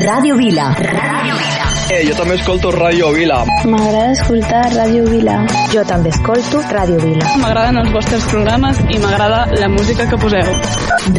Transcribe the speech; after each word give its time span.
Ràdio 0.00 0.36
Vila. 0.36 0.66
Ràdio 0.76 1.34
Vila. 1.40 1.66
Eh, 1.90 2.02
jo 2.06 2.14
també 2.18 2.34
escolto 2.36 2.70
Ràdio 2.74 3.10
Vila. 3.16 3.38
M'agrada 3.64 4.12
escoltar 4.12 4.62
Ràdio 4.74 5.04
Vila. 5.08 5.38
Jo 5.72 5.84
també 5.88 6.12
escolto 6.12 6.60
Ràdio 6.68 7.00
Vila. 7.00 7.32
M'agraden 7.42 7.80
els 7.84 7.92
vostres 7.96 8.28
programes 8.32 8.80
i 8.90 9.00
m'agrada 9.02 9.46
la 9.56 9.68
música 9.68 10.08
que 10.10 10.20
poseu. 10.20 10.52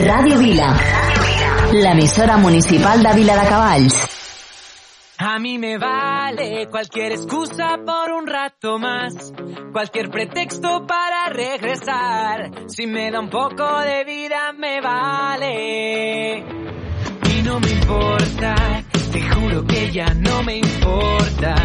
Ràdio 0.05 0.37
Vila. 0.41 0.73
L'emissora 1.73 2.35
municipal 2.35 3.01
de 3.01 3.13
Vila 3.13 3.37
de 3.37 3.47
Cavalls. 3.47 3.95
A 5.17 5.39
mí 5.39 5.57
me 5.57 5.77
vale 5.77 6.67
cualquier 6.69 7.13
excusa 7.13 7.77
por 7.85 8.11
un 8.11 8.27
rato 8.27 8.77
más, 8.77 9.31
cualquier 9.71 10.09
pretexto 10.09 10.85
para 10.85 11.29
regresar. 11.29 12.51
Si 12.67 12.87
me 12.87 13.09
da 13.09 13.21
un 13.21 13.29
poco 13.29 13.79
de 13.81 14.03
vida 14.03 14.51
me 14.51 14.81
vale. 14.81 16.39
Y 16.39 17.41
no 17.43 17.59
me 17.61 17.69
importa, 17.69 18.55
te 19.13 19.21
juro 19.29 19.65
que 19.65 19.91
ya 19.91 20.13
no 20.15 20.43
me 20.43 20.57
importa 20.57 21.55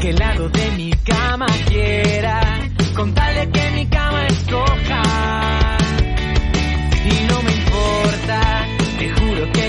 que 0.00 0.10
el 0.10 0.16
lado 0.16 0.50
de 0.50 0.70
mi 0.72 0.90
cama 0.90 1.46
quiera, 1.66 2.40
con 2.94 3.14
tal 3.14 3.34
de 3.34 3.50
que 3.50 3.70
mi 3.70 3.86
cama 3.86 4.26
escoja. 4.26 5.02
Y 7.04 7.26
no 7.28 7.42
me 7.42 7.52
importa, 7.52 8.66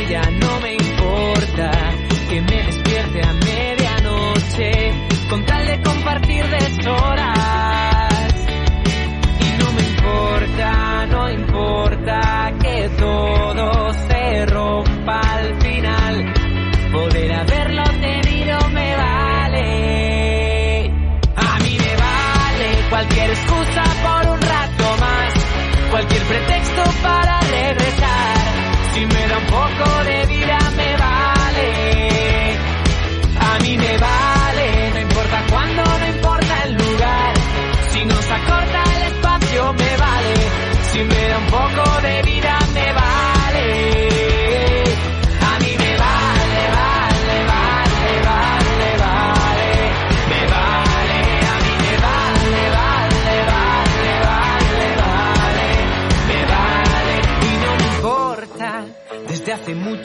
ya 0.10 0.22
no 0.22 0.60
me 0.62 0.74
importa 0.74 1.72
que 2.30 2.42
me 2.42 2.64
despierte 2.64 3.22
a 3.22 3.34
medianoche 3.34 4.94
con 5.30 5.46
tal 5.46 5.68
de 5.68 5.82
compartir 5.82 6.46
deshoras. 6.50 8.34
Y 9.40 9.64
no 9.64 9.72
me 9.74 9.82
importa, 9.82 11.06
no 11.08 11.30
importa 11.30 12.54
que 12.62 12.90
todo 12.98 13.94
se 13.94 14.46
rompa 14.46 15.20
al 15.20 15.56
final. 15.56 15.67
Me 29.58 29.76
da 29.80 30.12
un 30.12 30.17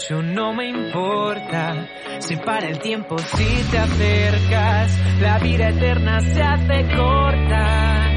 mucho 0.02 0.22
no 0.22 0.52
me 0.54 0.68
importa. 0.68 1.86
Se 2.18 2.36
para 2.36 2.68
el 2.68 2.78
tiempo 2.78 3.16
si 3.18 3.64
te 3.70 3.78
acercas. 3.78 5.20
La 5.20 5.38
vida 5.38 5.68
eterna 5.68 6.20
se 6.20 6.42
hace 6.42 6.82
corta. 6.96 8.08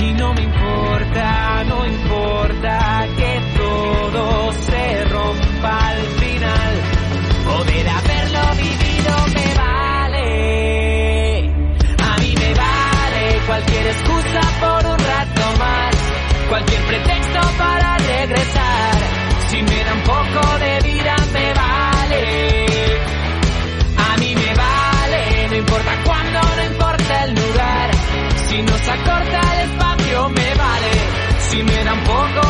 Y 0.00 0.12
no 0.14 0.32
me 0.34 0.42
importa, 0.42 1.64
no 1.64 1.86
importa 1.86 3.06
que 3.16 3.40
todo 3.56 4.52
se 4.52 5.04
rompa 5.04 5.88
al 5.88 5.98
final. 5.98 6.74
Poder 7.44 7.88
haberlo 7.88 8.54
vivido 8.56 9.26
me 9.34 9.54
vale. 9.54 11.48
A 12.02 12.16
mí 12.20 12.34
me 12.38 12.54
vale 12.54 13.40
cualquier 13.46 13.86
excusa 13.86 14.40
por 14.60 14.86
un 14.86 14.98
rato 14.98 15.58
más. 15.58 15.94
Cualquier 16.48 16.82
pretexto 16.86 17.40
para 17.58 17.96
regresar. 17.98 19.13
Si 19.48 19.62
me 19.62 19.84
da 19.84 19.92
un 19.94 20.02
poco 20.02 20.58
de 20.58 20.80
vida 20.90 21.16
me 21.32 21.54
vale. 21.54 22.66
A 23.96 24.16
mí 24.18 24.34
me 24.34 24.54
vale, 24.54 25.48
no 25.48 25.56
importa 25.56 25.92
cuándo, 26.04 26.40
no 26.56 26.64
importa 26.64 27.24
el 27.24 27.34
lugar. 27.34 27.90
Si 28.48 28.62
nos 28.62 28.88
acorta 28.88 29.40
el 29.54 29.70
espacio 29.70 30.28
me 30.30 30.54
vale. 30.54 30.92
Si 31.50 31.62
me 31.62 31.84
da 31.84 31.92
un 31.92 32.00
poco 32.00 32.43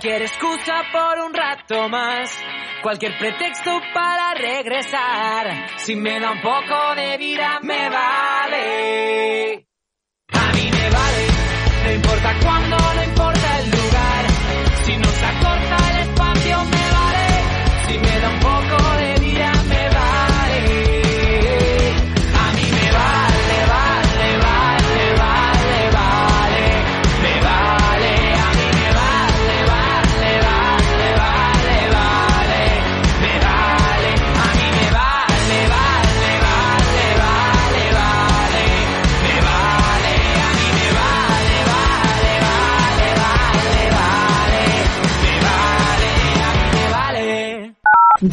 Cualquier 0.00 0.22
excusa 0.22 0.82
por 0.90 1.18
un 1.26 1.34
rato 1.34 1.86
más. 1.90 2.34
Cualquier 2.82 3.18
pretexto 3.18 3.82
para 3.92 4.32
regresar. 4.32 5.68
Si 5.76 5.94
me 5.94 6.18
da 6.18 6.30
un 6.30 6.40
poco 6.40 6.94
de 6.96 7.18
vida 7.18 7.60
me 7.62 7.90
vale. 7.90 9.66
A 10.32 10.52
mí 10.54 10.70
me 10.72 10.90
vale. 10.90 11.26
No 11.84 11.92
importa 11.92 12.34
cuándo, 12.42 12.76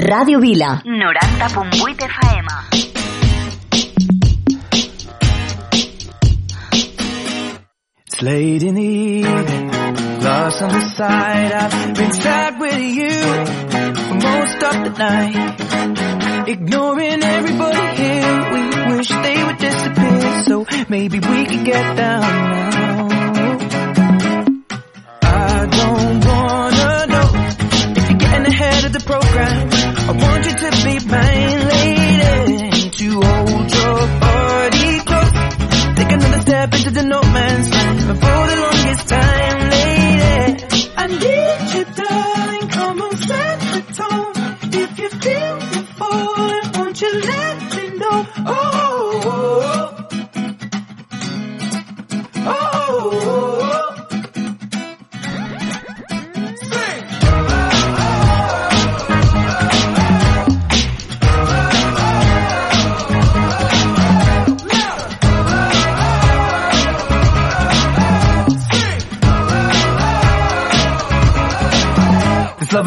Ràdio 0.09 0.39
Vila. 0.39 0.81
90.8 0.85 1.99
FM. 2.07 2.47
It's 8.07 8.21
late 8.21 8.63
in 8.63 8.75
the 8.75 8.81
evening, 8.81 9.67
lost 10.23 10.61
on 10.61 10.69
the 10.71 10.89
side. 10.95 11.51
I've 11.51 11.95
been 11.95 12.13
sad 12.13 12.59
with 12.59 12.79
you 12.79 13.09
for 14.07 14.15
most 14.15 14.63
of 14.69 14.75
the 14.85 14.93
night. 14.97 16.47
Ignoring 16.47 17.23
everybody 17.23 17.87
here, 18.01 18.51
we 18.53 18.95
wish 18.95 19.09
they 19.09 19.43
would 19.43 19.57
disappear. 19.57 20.43
So 20.45 20.65
maybe 20.89 21.19
we 21.19 21.45
could 21.45 21.65
get 21.65 21.95
down 21.97 22.21
now. 22.21 23.16
be 30.87 30.99
pain. 30.99 31.56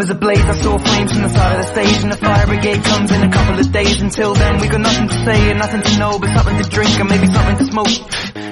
Love 0.01 0.09
is 0.09 0.17
a 0.17 0.19
blaze, 0.19 0.41
I 0.41 0.55
saw 0.55 0.79
flames 0.79 1.13
from 1.13 1.23
the 1.25 1.29
side 1.29 1.61
of 1.61 1.67
the 1.67 1.73
stage 1.75 2.03
and 2.03 2.11
the 2.11 2.17
fire 2.17 2.47
brigade 2.47 2.83
comes 2.85 3.13
in 3.13 3.23
a 3.23 3.31
couple 3.31 3.61
of 3.61 3.71
days. 3.71 4.01
Until 4.01 4.33
then, 4.33 4.59
we 4.59 4.67
got 4.67 4.81
nothing 4.81 5.09
to 5.09 5.25
say 5.27 5.51
and 5.51 5.59
nothing 5.59 5.83
to 5.83 5.99
know, 5.99 6.19
but 6.19 6.33
something 6.33 6.57
to 6.57 6.71
drink 6.71 6.99
and 6.99 7.11
maybe 7.11 7.27
something 7.27 7.59
to 7.59 7.65
smoke. 7.67 7.93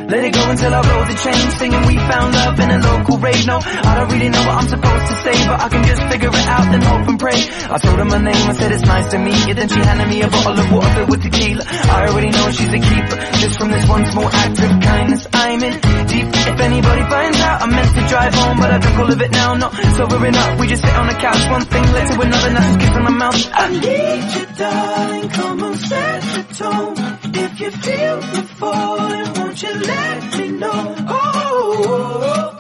Let 0.09 0.25
it 0.25 0.33
go 0.33 0.41
until 0.49 0.73
I 0.73 0.81
roads 0.81 1.13
the 1.13 1.17
changed, 1.21 1.53
singing 1.61 1.85
we 1.85 1.95
found 2.01 2.33
love 2.33 2.57
in 2.59 2.71
a 2.73 2.79
local 2.81 3.19
rave. 3.21 3.45
No, 3.45 3.61
I 3.61 3.93
don't 3.93 4.09
really 4.09 4.31
know 4.33 4.41
what 4.41 4.57
I'm 4.57 4.69
supposed 4.69 5.05
to 5.05 5.15
say, 5.21 5.37
but 5.45 5.61
I 5.61 5.69
can 5.69 5.85
just 5.85 6.01
figure 6.09 6.33
it 6.33 6.49
out 6.49 6.65
and 6.73 6.83
hope 6.83 7.09
and 7.13 7.19
pray. 7.21 7.37
I 7.69 7.77
told 7.77 7.99
her 8.01 8.09
my 8.09 8.17
name, 8.17 8.41
I 8.49 8.55
said 8.57 8.73
it's 8.73 8.89
nice 8.89 9.11
to 9.13 9.19
meet 9.19 9.37
you, 9.47 9.53
then 9.53 9.69
she 9.69 9.81
handed 9.85 10.09
me 10.09 10.23
a 10.25 10.29
bottle 10.33 10.57
of 10.65 10.73
water 10.73 10.89
filled 10.97 11.11
with 11.13 11.23
tequila. 11.29 11.61
I 11.61 12.09
already 12.09 12.31
know 12.33 12.51
she's 12.57 12.73
a 12.73 12.81
keeper, 12.81 13.17
just 13.37 13.59
from 13.61 13.69
this 13.69 13.85
one 13.87 14.07
small 14.09 14.29
act 14.33 14.57
of 14.65 14.71
kindness. 14.81 15.29
I'm 15.29 15.61
in 15.63 15.77
deep. 16.09 16.29
If 16.33 16.57
anybody 16.57 17.03
finds 17.05 17.41
out, 17.45 17.61
I 17.61 17.67
meant 17.69 17.93
to 17.93 18.03
drive 18.09 18.33
home, 18.33 18.57
but 18.57 18.71
I 18.73 18.79
drink 18.79 18.97
all 18.97 19.13
of 19.13 19.21
it 19.21 19.31
now. 19.31 19.55
Not 19.61 19.77
sobering 19.93 20.37
up, 20.37 20.59
we 20.59 20.67
just 20.73 20.89
sit 20.89 20.95
on 20.97 21.07
the 21.07 21.19
couch, 21.21 21.45
one 21.53 21.65
thing 21.69 21.85
led 21.93 22.07
to 22.09 22.21
another, 22.25 22.51
now 22.57 22.65
she's 22.65 22.81
kissing 22.81 23.05
my 23.05 23.13
mouth. 23.13 23.51
I 23.53 23.65
need 23.77 24.25
you, 24.41 24.47
darling, 24.57 25.29
come 25.29 25.63
on, 25.69 25.77
set 25.77 26.21
the 26.33 26.43
tone. 26.57 26.97
If 27.29 27.61
you 27.61 27.71
feel 27.71 28.17
me 28.17 28.41
falling, 28.57 29.33
won't 29.37 29.63
you 29.63 29.75
let 29.75 29.98
me 30.39 30.49
know? 30.59 30.95
Oh, 31.09 32.59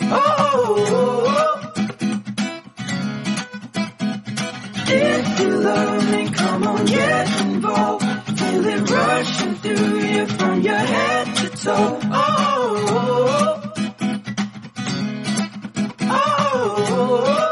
oh, 0.00 0.12
oh. 0.12 1.72
If 4.94 5.40
you 5.40 5.48
love 5.60 6.10
me, 6.10 6.30
come 6.30 6.66
on, 6.66 6.84
get 6.86 7.40
involved. 7.40 8.04
Feel 8.38 8.66
it 8.66 8.90
rushing 8.90 9.54
through 9.56 9.98
you 10.00 10.26
from 10.26 10.60
your 10.62 10.78
head 10.78 11.36
to 11.36 11.48
toe. 11.50 12.00
Oh, 12.04 12.86
oh, 12.88 13.72
oh. 16.00 16.12
oh, 16.14 17.24
oh 17.28 17.51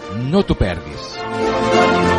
No 0.15 0.43
t'ho 0.43 0.55
perdis. 0.55 2.10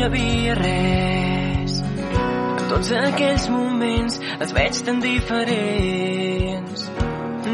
Hi 0.00 0.04
havia 0.06 0.54
res. 0.56 1.72
En 1.84 2.68
tots 2.70 2.90
aquells 2.96 3.48
moments 3.52 4.14
els 4.40 4.52
veig 4.56 4.78
tan 4.86 5.00
diferents. 5.04 6.84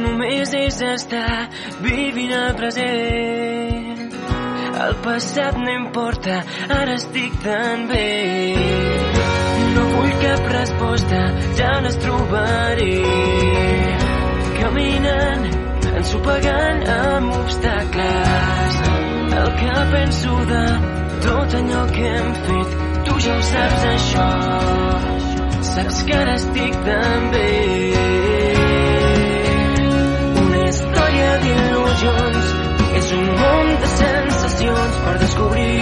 Només 0.02 0.52
és 0.54 0.76
estar 0.86 1.48
vivint 1.82 2.34
el 2.36 2.54
present. 2.60 4.14
El 4.86 4.94
passat 5.02 5.58
no 5.58 5.72
importa, 5.74 6.36
ara 6.76 6.94
estic 7.00 7.34
tan 7.42 7.88
bé. 7.90 8.06
No 9.74 9.86
vull 9.94 10.12
cap 10.22 10.46
resposta, 10.52 11.22
ja 11.58 11.72
les 11.86 11.98
trobaré. 12.04 12.92
Caminant, 14.60 15.48
ensopegant 15.96 16.86
amb 16.94 17.34
obstacles. 17.40 18.78
El 19.40 19.50
que 19.58 19.74
penso 19.96 20.38
de 20.52 20.62
tot 21.26 21.54
allò 21.58 21.82
que 21.94 22.06
hem 22.16 22.32
fet, 22.46 22.74
tu 23.04 23.14
ja 23.24 23.34
ho 23.36 23.42
saps 23.50 23.84
això. 23.92 24.28
Saps 25.72 26.02
que 26.06 26.14
ara 26.22 26.34
estic 26.40 26.76
tan 26.86 27.26
bé. 27.34 27.48
Una 30.44 30.62
història 30.68 31.30
d'il·lusions 31.44 32.52
és 33.00 33.12
un 33.18 33.26
món 33.42 33.72
de 33.82 33.92
sensacions 33.94 35.00
per 35.06 35.16
descobrir. 35.24 35.80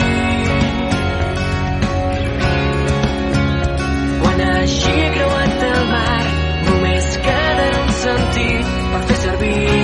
Quan 4.22 4.44
hagi 4.48 4.98
creuat 5.18 5.66
el 5.70 5.82
mar, 5.94 6.22
només 6.70 7.10
queda 7.28 7.72
un 7.82 7.96
sentit 8.04 8.78
per 8.94 9.02
fer 9.10 9.20
servir. 9.26 9.83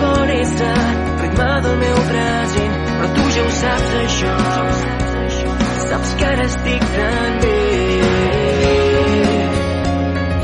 Cor 0.00 0.32
és 0.34 0.54
el 0.68 0.80
ritme 1.22 1.48
del 1.66 1.76
meu 1.82 1.98
present, 2.10 2.76
però 2.88 3.10
tu 3.16 3.26
ja 3.36 3.44
ho 3.44 3.52
saps 3.60 3.94
això. 4.02 4.34
Saps 5.86 6.14
que 6.20 6.30
ara 6.32 6.46
estic 6.50 6.86
tan 6.96 7.38
bé. 7.44 7.58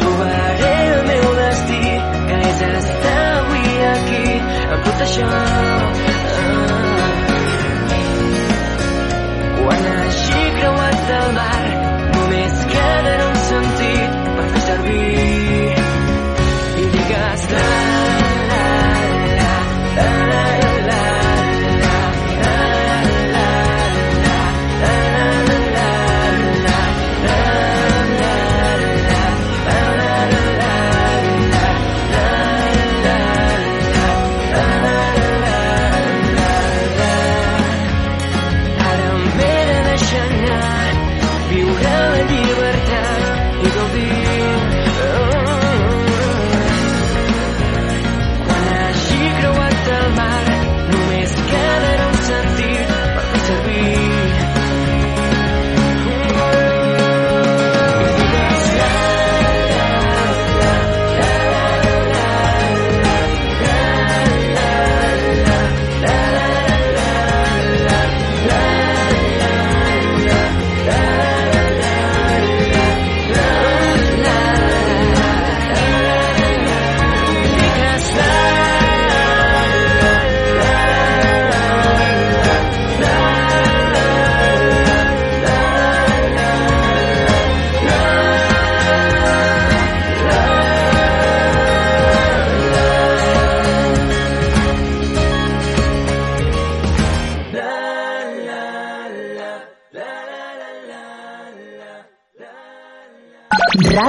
Trobaré 0.03 0.75
el 0.93 1.03
meu 1.11 1.33
destí, 1.41 1.83
que 2.29 2.43
és 2.53 2.63
estar 2.77 3.19
avui 3.41 3.83
aquí, 3.95 4.25
amb 4.69 4.89
tot 4.91 5.09
això. 5.09 5.52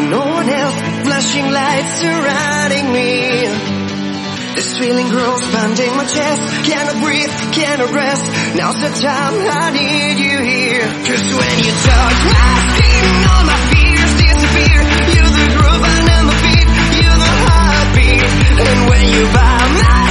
No 0.00 0.20
one 0.20 0.48
else, 0.48 0.78
flashing 1.04 1.48
lights 1.50 2.00
surrounding 2.00 2.92
me. 2.92 3.82
This 4.54 4.78
feeling 4.78 5.08
grows, 5.08 5.42
pounding 5.50 5.96
my 5.96 6.04
chest, 6.04 6.42
cannot 6.68 7.02
breathe, 7.02 7.32
cannot 7.52 7.90
rest. 7.92 8.24
Now's 8.56 8.80
the 8.80 8.92
time 9.00 9.34
I 9.48 9.70
need 9.72 10.18
you 10.20 10.38
here. 10.38 10.86
Cause 11.08 11.26
when 11.34 11.56
you 11.64 11.72
talk, 11.72 12.14
my 12.30 12.52
skin, 12.72 13.04
all 13.32 13.44
my 13.48 13.58
fears 13.72 14.12
disappear. 14.22 14.80
You're 15.16 15.32
the 15.40 15.46
groove 15.56 15.82
under 15.82 16.18
my 16.28 16.36
feet, 16.44 16.68
you're 17.00 17.20
the 17.24 17.32
heartbeat. 17.48 18.22
And 18.60 18.80
when 18.90 19.04
you 19.08 19.24
by 19.32 19.58
my 19.82 20.01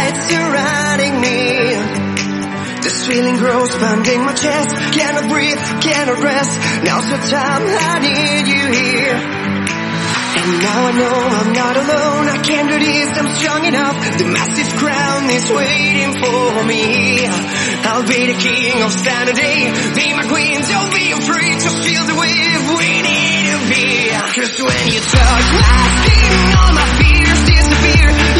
lights 0.00 0.22
surrounding 0.32 1.14
me. 1.20 1.40
This 2.80 3.06
feeling 3.06 3.36
grows, 3.36 3.70
pounding 3.76 4.20
my 4.24 4.32
chest, 4.32 4.70
cannot 4.96 5.28
breathe, 5.28 5.60
cannot 5.84 6.18
rest. 6.24 6.52
Now's 6.88 7.08
the 7.12 7.20
time 7.28 7.62
I 7.68 7.94
need 8.08 8.44
you 8.48 8.64
here. 8.80 9.18
And 10.40 10.50
now 10.64 10.80
I 10.88 10.92
know 10.96 11.16
I'm 11.40 11.52
not 11.52 11.74
alone, 11.76 12.24
I 12.32 12.38
can't 12.40 12.68
do 12.72 12.78
this, 12.80 13.10
I'm 13.18 13.28
strong 13.36 13.62
enough. 13.66 13.96
The 14.16 14.24
massive 14.24 14.72
crown 14.80 15.28
is 15.28 15.46
waiting 15.52 16.12
for 16.16 16.64
me. 16.64 17.26
I'll 17.84 18.08
be 18.08 18.32
the 18.32 18.38
king 18.40 18.80
of 18.80 18.92
Saturday, 18.92 19.68
be 20.00 20.06
my 20.16 20.24
queen, 20.32 20.64
don't 20.64 20.92
be 20.96 21.12
afraid 21.12 21.56
to 21.60 21.70
feel 21.84 22.04
the 22.08 22.16
wave 22.16 22.62
we 22.80 22.90
need 23.04 23.44
to 23.52 23.58
be. 23.68 24.08
Cause 24.32 24.56
when 24.64 24.84
you 24.94 25.00
touch 25.04 25.46
my 25.60 25.82
skin, 26.00 26.32
all 26.56 26.72
my 26.72 26.88
fears 26.96 27.40
disappear. 27.52 28.39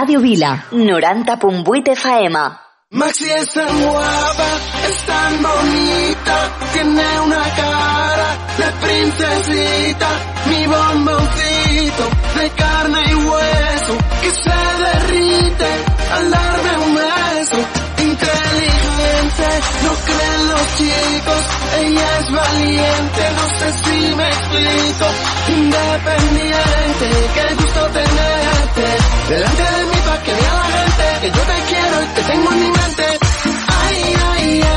Ràdio 0.00 0.20
Vila, 0.20 0.50
90.8 0.72 1.92
FM. 1.92 2.36
Maxi 3.00 3.28
es 3.30 3.48
tan 3.52 3.74
guapa, 3.82 4.48
es 4.88 4.98
tan 5.08 5.32
bonita, 5.42 6.36
tiene 6.72 7.08
una 7.26 7.44
cara 7.60 8.30
de 8.60 8.68
princesita, 8.84 10.08
mi 10.48 10.66
bomboncito 10.72 12.04
de 12.38 12.48
carne 12.62 13.00
y 13.10 13.14
hueso 13.14 13.94
que 14.22 14.30
se 14.42 14.58
derrite 14.84 15.70
al 16.14 16.30
darme 16.30 16.59
No 19.84 19.92
creen 20.06 20.48
los 20.48 20.66
chicos, 20.76 21.42
ella 21.80 22.18
es 22.20 22.30
valiente, 22.32 23.22
no 23.36 23.48
sé 23.58 23.72
si 23.84 24.14
me 24.14 24.28
explico. 24.28 25.06
Independiente, 25.48 27.08
qué 27.34 27.54
gusto 27.54 27.86
tenerte 27.86 28.86
delante 29.28 29.62
de 29.62 29.84
mí 29.84 29.96
para 30.06 30.22
que 30.22 30.34
vea 30.34 30.54
la 30.54 30.64
gente 30.64 31.20
que 31.20 31.30
yo 31.30 31.42
te 31.42 31.62
quiero 31.70 32.02
y 32.02 32.06
te 32.06 32.22
tengo 32.22 32.52
en 32.52 32.60
mi 32.60 32.70
mente. 32.70 33.18
Ay, 33.68 34.16
ay, 34.32 34.69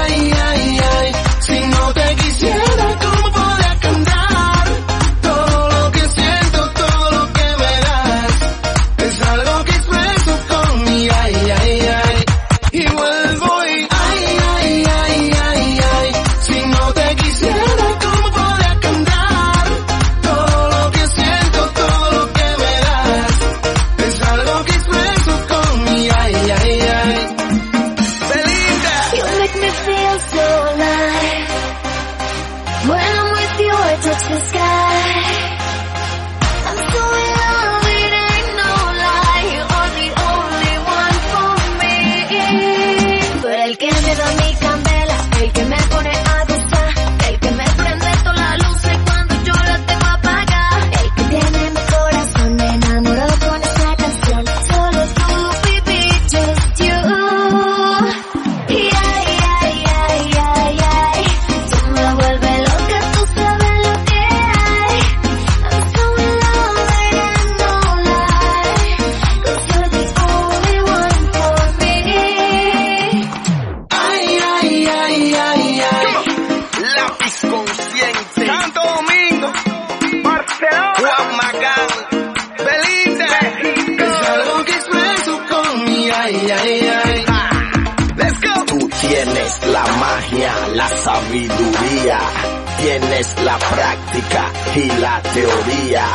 tienes 92.84 93.36
la 93.44 93.58
práctica 93.58 94.52
y 94.76 94.88
la 95.00 95.22
teoría. 95.22 96.06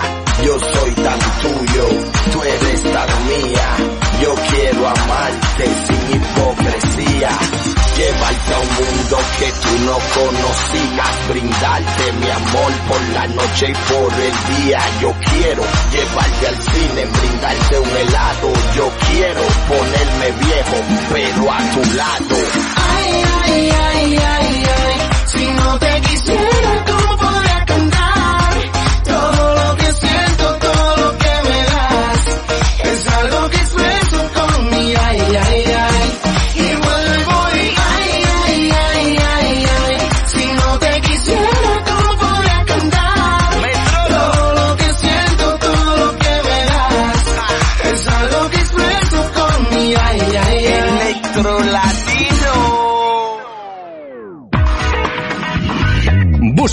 Yo 0.45 0.59
soy 0.59 0.91
tan 0.93 1.19
tuyo, 1.41 1.85
tú 2.33 2.43
eres 2.43 2.83
tan 2.83 3.09
mía. 3.27 3.69
Yo 4.23 4.35
quiero 4.35 4.87
amarte 4.87 5.65
sin 5.87 6.17
hipocresía. 6.17 7.31
Llevarte 7.97 8.55
a 8.55 8.59
un 8.59 8.69
mundo 8.79 9.19
que 9.41 9.51
tú 9.51 9.73
no 9.87 9.97
conocías, 10.15 11.29
brindarte 11.29 12.13
mi 12.21 12.31
amor 12.31 12.73
por 12.87 13.01
la 13.15 13.27
noche 13.29 13.67
y 13.71 13.93
por 13.93 14.13
el 14.13 14.63
día. 14.63 14.79
Yo 15.01 15.15
quiero 15.33 15.63
llevarte 15.91 16.47
al 16.49 16.63
cine, 16.63 17.07
brindarte 17.07 17.79
un 17.79 17.97
helado. 17.97 18.53
Yo 18.77 18.91
quiero 19.11 19.43
ponerme 19.69 20.47
viejo, 20.47 20.77
pero 21.13 21.53
a 21.53 21.59
tu 21.73 21.97
lado. 21.97 22.37
Ay, 22.95 23.25
ay, 23.43 23.71
ay, 23.71 24.19
ay, 24.19 24.65
ay. 24.65 25.09
Si 25.27 25.47
no 25.47 25.78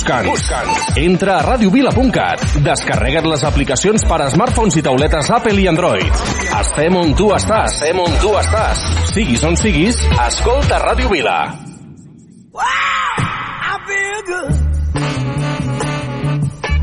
Busca'ns. 0.06 0.30
Busca'ns. 0.30 0.98
Entra 1.02 1.40
a 1.40 1.42
radiovila.cat. 1.42 2.42
Descarrega't 2.62 3.26
les 3.26 3.44
aplicacions 3.48 4.04
per 4.06 4.20
a 4.22 4.28
smartphones 4.30 4.78
i 4.78 4.84
tauletes 4.86 5.32
Apple 5.34 5.58
i 5.64 5.66
Android. 5.68 6.06
Estem 6.60 6.94
on 7.00 7.16
tu 7.18 7.32
estàs. 7.34 7.74
Estem 7.74 7.98
on 8.04 8.14
tu 8.22 8.36
estàs. 8.38 8.84
Siguis 9.16 9.44
on 9.50 9.58
siguis, 9.58 9.98
escolta 10.28 10.78
Ràdio 10.84 11.10
Vila. 11.10 11.40
I 12.54 13.74
feel 13.88 14.22
good. 14.30 14.54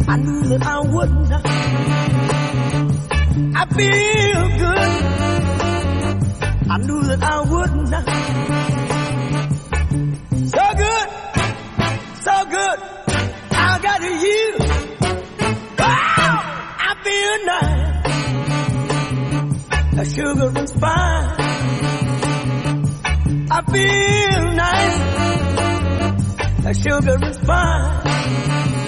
I 0.08 0.16
knew 0.18 0.42
that 0.50 0.66
I 0.66 0.78
wouldn't. 0.82 1.30
I 3.54 3.64
feel 3.76 4.42
good. 4.58 4.90
I 6.74 6.76
knew 6.78 7.02
that 7.06 7.22
I 7.22 7.40
wouldn't. 7.52 8.61
The 20.02 20.10
sugar 20.10 20.50
and 20.58 20.68
spice. 20.68 21.38
I 23.52 23.62
feel 23.70 24.42
nice. 24.56 24.98
The 26.64 26.74
sugar 26.74 27.18
is 27.30 27.38
fine. 27.38 28.81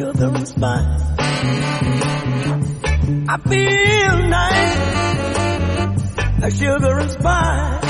Nice. 0.00 0.14
That 0.14 0.32
sugar 0.32 0.42
is 0.42 0.56
mine. 0.56 1.00
I 3.28 3.36
feel 3.48 4.28
nice. 4.28 4.76
That 6.40 6.52
sugar 6.52 7.00
is 7.00 7.18
mine. 7.20 7.89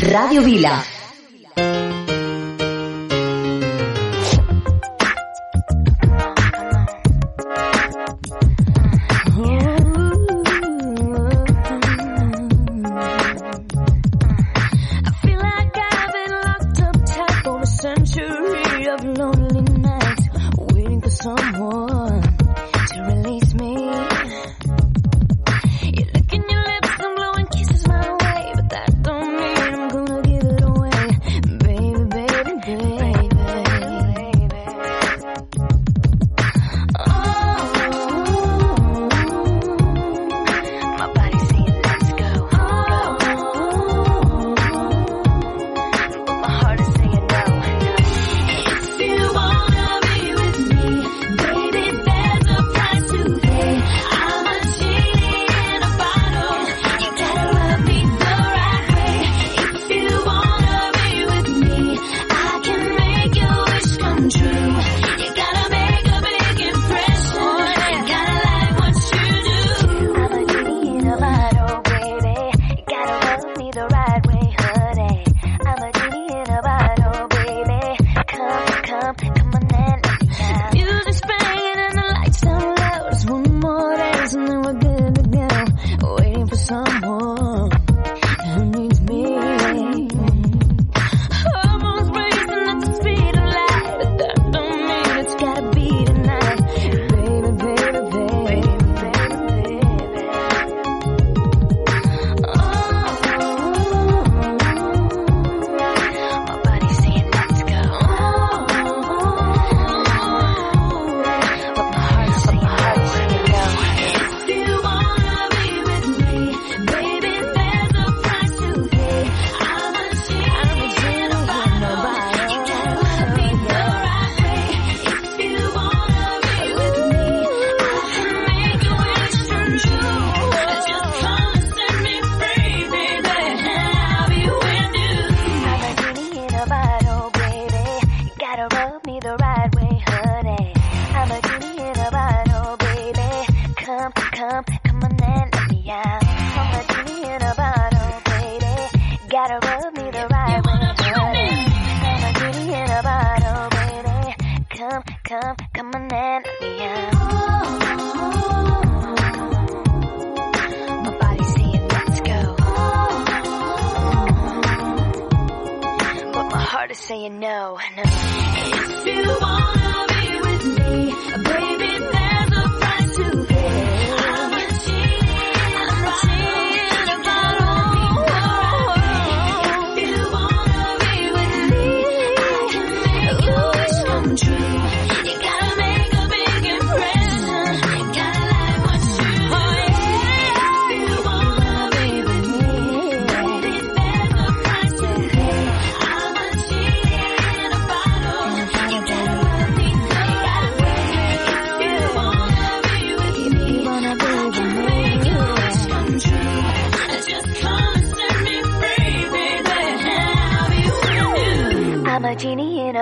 Radio 0.00 0.42
Vila. 0.42 0.97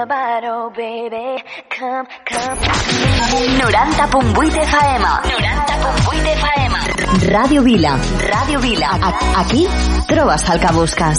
Bottle, 0.06 0.70
baby. 0.74 1.42
Come, 1.68 2.06
come. 2.24 2.58
90.8 3.58 4.56
FM. 4.56 5.04
90.8 5.04 6.26
FM. 6.40 6.74
Ràdio 7.32 7.62
Vila. 7.62 7.96
Ràdio 8.30 8.60
Vila. 8.60 8.88
A- 9.02 9.40
Aquí 9.40 9.66
trobes 10.08 10.48
el 10.50 10.60
que 10.60 10.72
busques. 10.72 11.18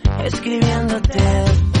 escribiéndote. 0.25 1.80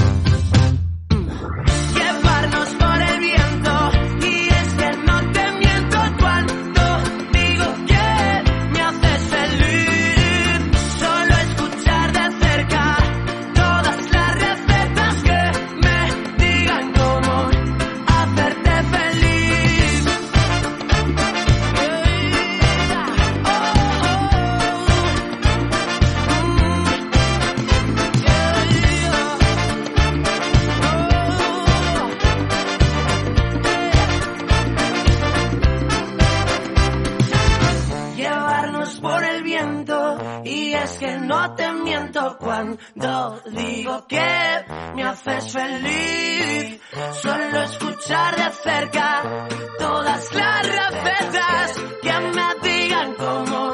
llevarnos 1.93 2.80
te 42.11 42.19
miento 42.19 42.37
cuando 42.39 43.41
digo 43.51 44.05
que 44.07 44.65
me 44.95 45.03
haces 45.03 45.51
feliz. 45.51 46.81
Solo 47.21 47.61
escuchar 47.63 48.35
de 48.35 48.51
cerca 48.51 49.47
todas 49.79 50.33
las 50.33 50.67
recetas 50.67 51.73
que 52.01 52.19
me 52.19 52.69
digan 52.69 53.13
cómo 53.15 53.73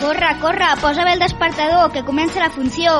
Corre, 0.00 0.38
corre, 0.40 0.66
posa 0.80 1.04
bé 1.04 1.12
el 1.14 1.18
despertador, 1.18 1.90
que 1.90 2.04
comença 2.04 2.38
la 2.38 2.50
funció. 2.50 2.92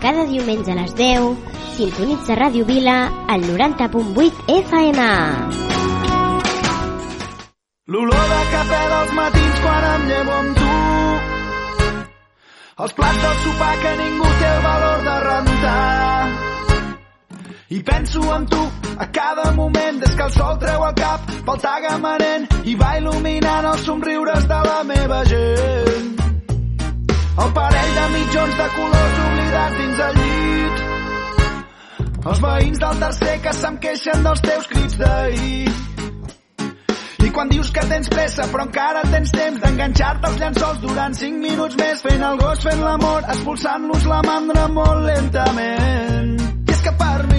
Cada 0.00 0.24
diumenge 0.24 0.72
a 0.72 0.76
les 0.78 0.94
10, 0.96 1.36
sintonitza 1.76 2.38
Ràdio 2.40 2.64
Vila 2.64 3.10
al 3.28 3.44
90.8 3.44 4.48
FM. 4.56 5.08
L'olor 7.92 8.26
de 8.32 8.42
cafè 8.54 8.82
dels 8.94 9.12
matins 9.18 9.60
quan 9.66 9.88
em 9.90 10.06
llevo 10.08 10.36
amb 10.38 10.60
tu. 10.62 10.70
Els 12.80 12.94
plats 12.96 13.24
del 13.26 13.36
sopar 13.44 13.74
que 13.82 13.96
ningú 14.00 14.30
té 14.40 14.54
el 14.54 14.62
valor 14.70 15.04
de 15.10 15.18
rentar. 15.26 16.49
I 17.72 17.78
penso 17.84 18.20
en 18.34 18.46
tu 18.46 18.60
a 18.98 19.06
cada 19.12 19.52
moment 19.52 20.00
des 20.00 20.16
que 20.16 20.22
el 20.24 20.32
sol 20.32 20.58
treu 20.58 20.84
el 20.88 20.94
cap 20.98 21.28
pel 21.46 21.60
tagamanent 21.62 22.48
i 22.66 22.74
va 22.74 22.96
il·luminant 22.98 23.68
els 23.70 23.84
somriures 23.86 24.48
de 24.50 24.58
la 24.66 24.80
meva 24.88 25.20
gent. 25.30 26.08
El 27.44 27.52
parell 27.60 27.94
de 28.00 28.08
mitjons 28.16 28.58
de 28.58 28.66
colors 28.74 29.22
oblidats 29.28 29.78
dins 29.78 30.02
el 30.08 30.18
llit. 30.18 30.82
Els 32.26 32.42
veïns 32.48 32.82
del 32.82 33.00
tercer 33.06 33.38
que 33.46 33.54
se'm 33.62 33.78
queixen 33.86 34.26
dels 34.26 34.44
teus 34.50 34.68
crits 34.74 34.98
d'ahir. 35.04 35.72
I 37.22 37.30
quan 37.30 37.54
dius 37.54 37.70
que 37.70 37.86
tens 37.86 38.10
pressa 38.10 38.50
però 38.50 38.66
encara 38.66 39.06
tens 39.14 39.30
temps 39.30 39.62
d'enganxar-te 39.62 40.26
als 40.26 40.42
llençols 40.42 40.82
durant 40.88 41.14
5 41.14 41.38
minuts 41.46 41.78
més 41.78 42.02
fent 42.02 42.30
el 42.34 42.42
gos, 42.42 42.66
fent 42.66 42.82
l'amor, 42.82 43.22
expulsant-los 43.30 44.10
la 44.10 44.24
mandra 44.26 44.66
molt 44.74 45.06
lentament. 45.06 46.40
I 46.66 46.74
és 46.74 46.82
que 46.82 46.98
per 46.98 47.29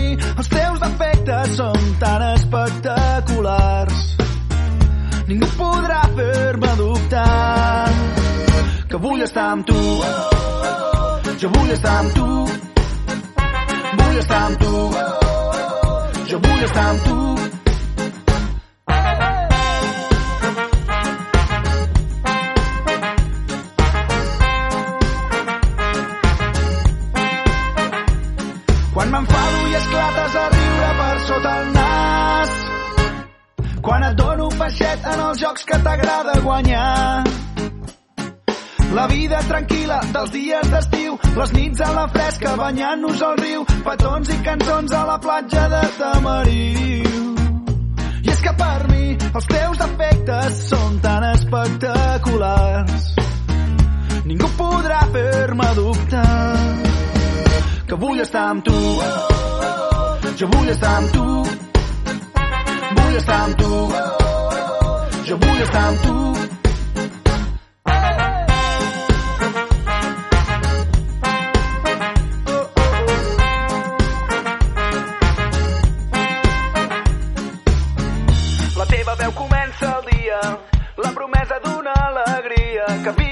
els 0.42 0.50
teus 0.50 0.80
defectes 0.82 1.52
són 1.54 1.84
tan 2.02 2.24
espectaculars. 2.32 4.00
Ningú 5.28 5.50
podrà 5.54 6.00
fer-me 6.18 6.72
dubtar 6.80 7.90
que 8.90 9.02
vull 9.04 9.22
estar 9.28 9.46
amb 9.52 9.68
tu. 9.70 9.84
Jo 11.44 11.52
vull 11.58 11.76
estar 11.76 11.94
amb 12.00 12.18
tu. 12.18 12.30
Vull 14.02 14.18
estar 14.24 14.42
amb 14.48 14.66
tu. 14.66 14.82
Jo 16.34 16.42
vull 16.48 16.66
estar 16.72 16.90
amb 16.90 17.06
tu 17.06 17.41
els 35.32 35.40
jocs 35.40 35.64
que 35.64 35.78
t'agrada 35.80 36.34
guanyar. 36.44 37.24
La 38.92 39.06
vida 39.08 39.40
tranquil·la 39.48 40.00
dels 40.12 40.32
dies 40.34 40.72
d'estiu, 40.74 41.14
les 41.38 41.54
nits 41.56 41.84
a 41.86 41.92
la 41.96 42.04
fresca 42.12 42.56
banyant-nos 42.60 43.22
al 43.24 43.38
riu, 43.40 43.64
petons 43.86 44.32
i 44.34 44.38
cançons 44.44 44.92
a 44.92 45.06
la 45.08 45.18
platja 45.24 45.64
de 45.72 45.82
Tamariu. 46.00 47.22
I 48.26 48.34
és 48.34 48.44
que 48.44 48.54
per 48.60 48.80
mi 48.92 49.06
els 49.16 49.48
teus 49.54 49.80
defectes 49.80 50.62
són 50.68 51.00
tan 51.06 51.28
espectaculars. 51.32 53.10
Ningú 54.28 54.50
podrà 54.60 55.02
fer-me 55.16 55.70
dubtar 55.80 56.28
que 57.88 57.96
vull 58.04 58.20
estar 58.26 58.50
amb 58.50 58.68
tu. 58.68 58.80
Jo 60.42 60.52
vull 60.58 60.74
estar 60.76 60.98
amb 60.98 61.16
tu. 61.16 61.30
Vull 63.00 63.16
estar 63.22 63.46
amb 63.46 63.64
tu. 63.64 64.21
Jo 65.32 65.38
vull 65.40 65.62
estar 65.64 65.82
amb 65.88 66.02
tu. 66.04 66.14
La 78.76 78.86
teva 78.92 79.16
veu 79.24 79.32
comença 79.40 79.96
el 79.96 80.04
dia, 80.12 80.42
la 80.98 81.12
promesa 81.16 81.64
d'una 81.64 81.96
alegria 82.10 82.86
que 83.06 83.20
viu 83.24 83.31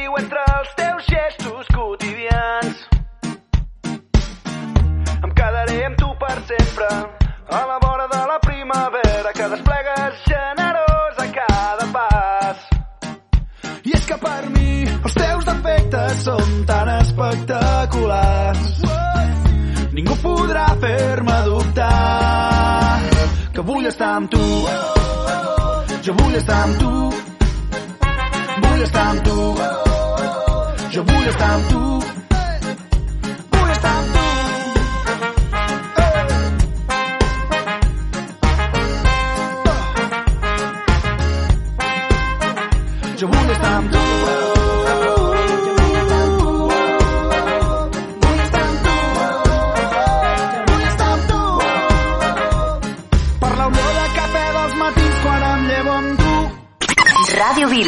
espectaculars. 17.20 18.82
Ningú 19.92 20.16
podrà 20.24 20.68
fer-me 20.80 21.38
dubtar 21.44 23.02
que 23.54 23.62
vull 23.62 23.86
estar 23.92 24.16
amb 24.16 24.32
tu. 24.32 24.46
Jo 26.06 26.16
vull 26.22 26.36
estar 26.40 26.64
amb 26.64 26.80
tu. 26.80 26.94
Vull 28.64 28.84
estar 28.88 29.08
amb 29.12 29.24
tu. 29.28 29.38
Jo 30.96 31.04
vull 31.12 31.28
estar 31.34 31.54
amb 31.58 31.70
tu. 31.74 31.99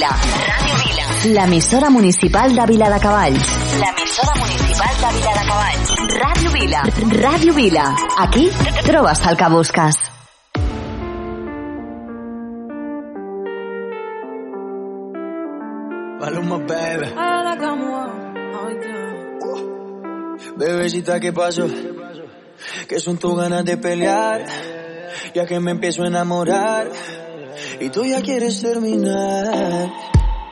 Vila. 0.02 0.18
Ràdio 0.18 0.76
Vila. 0.82 1.34
L'emissora 1.36 1.90
municipal 1.92 2.56
de 2.56 2.64
Vila 2.66 2.88
de 2.90 3.00
Cavalls. 3.00 3.50
L'emissora 3.82 4.34
municipal 4.40 4.96
de 5.02 5.10
Vila 5.18 5.34
de 5.36 5.44
Cavalls. 5.50 5.92
Ràdio 6.22 6.54
Vila. 6.56 6.82
Ràdio 7.22 7.54
Vila. 7.54 7.84
Aquí 8.24 8.50
trobes 8.88 9.22
el 9.30 9.38
que 9.38 9.50
busques. 9.54 10.00
Maluma, 16.20 16.58
baby. 16.58 17.08
Bebecita, 20.58 21.20
¿qué 21.20 21.32
pasó? 21.32 21.68
Que 22.88 23.00
son 23.00 23.18
tus 23.18 23.38
ganas 23.38 23.64
de 23.66 23.78
pelear, 23.78 24.46
ya 25.36 25.46
que 25.46 25.60
me 25.60 25.72
empiezo 25.72 26.02
a 26.04 26.08
enamorar 26.08 26.90
y 27.82 27.90
tú 27.90 28.04
ya 28.06 28.22
quieres 28.22 28.62
terminar. 28.62 29.90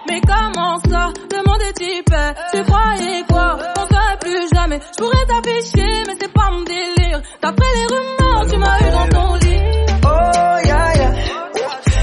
Mais 0.07 0.21
comment 0.21 0.77
ça, 0.89 1.11
le 1.31 1.37
monde 1.47 1.61
est 1.69 1.81
hyper? 1.81 2.33
Tu 2.51 2.63
croyais 2.63 3.23
quoi? 3.29 3.57
On 3.77 3.85
serait 3.87 4.17
plus 4.19 4.49
jamais 4.55 4.79
Je 4.79 5.03
pourrais 5.03 5.25
t'afficher 5.27 6.03
mais 6.07 6.15
c'est 6.19 6.33
pas 6.33 6.49
mon 6.49 6.63
délire 6.63 7.21
D'après 7.41 7.67
les 7.75 7.85
rumeurs 7.95 8.47
tu 8.49 8.57
m'as 8.57 8.79
eu 8.79 8.91
dans 8.91 9.07
ton 9.09 9.35
lit 9.35 9.61
Oh, 10.03 10.67
ya, 10.67 10.95
ya. 10.95 11.13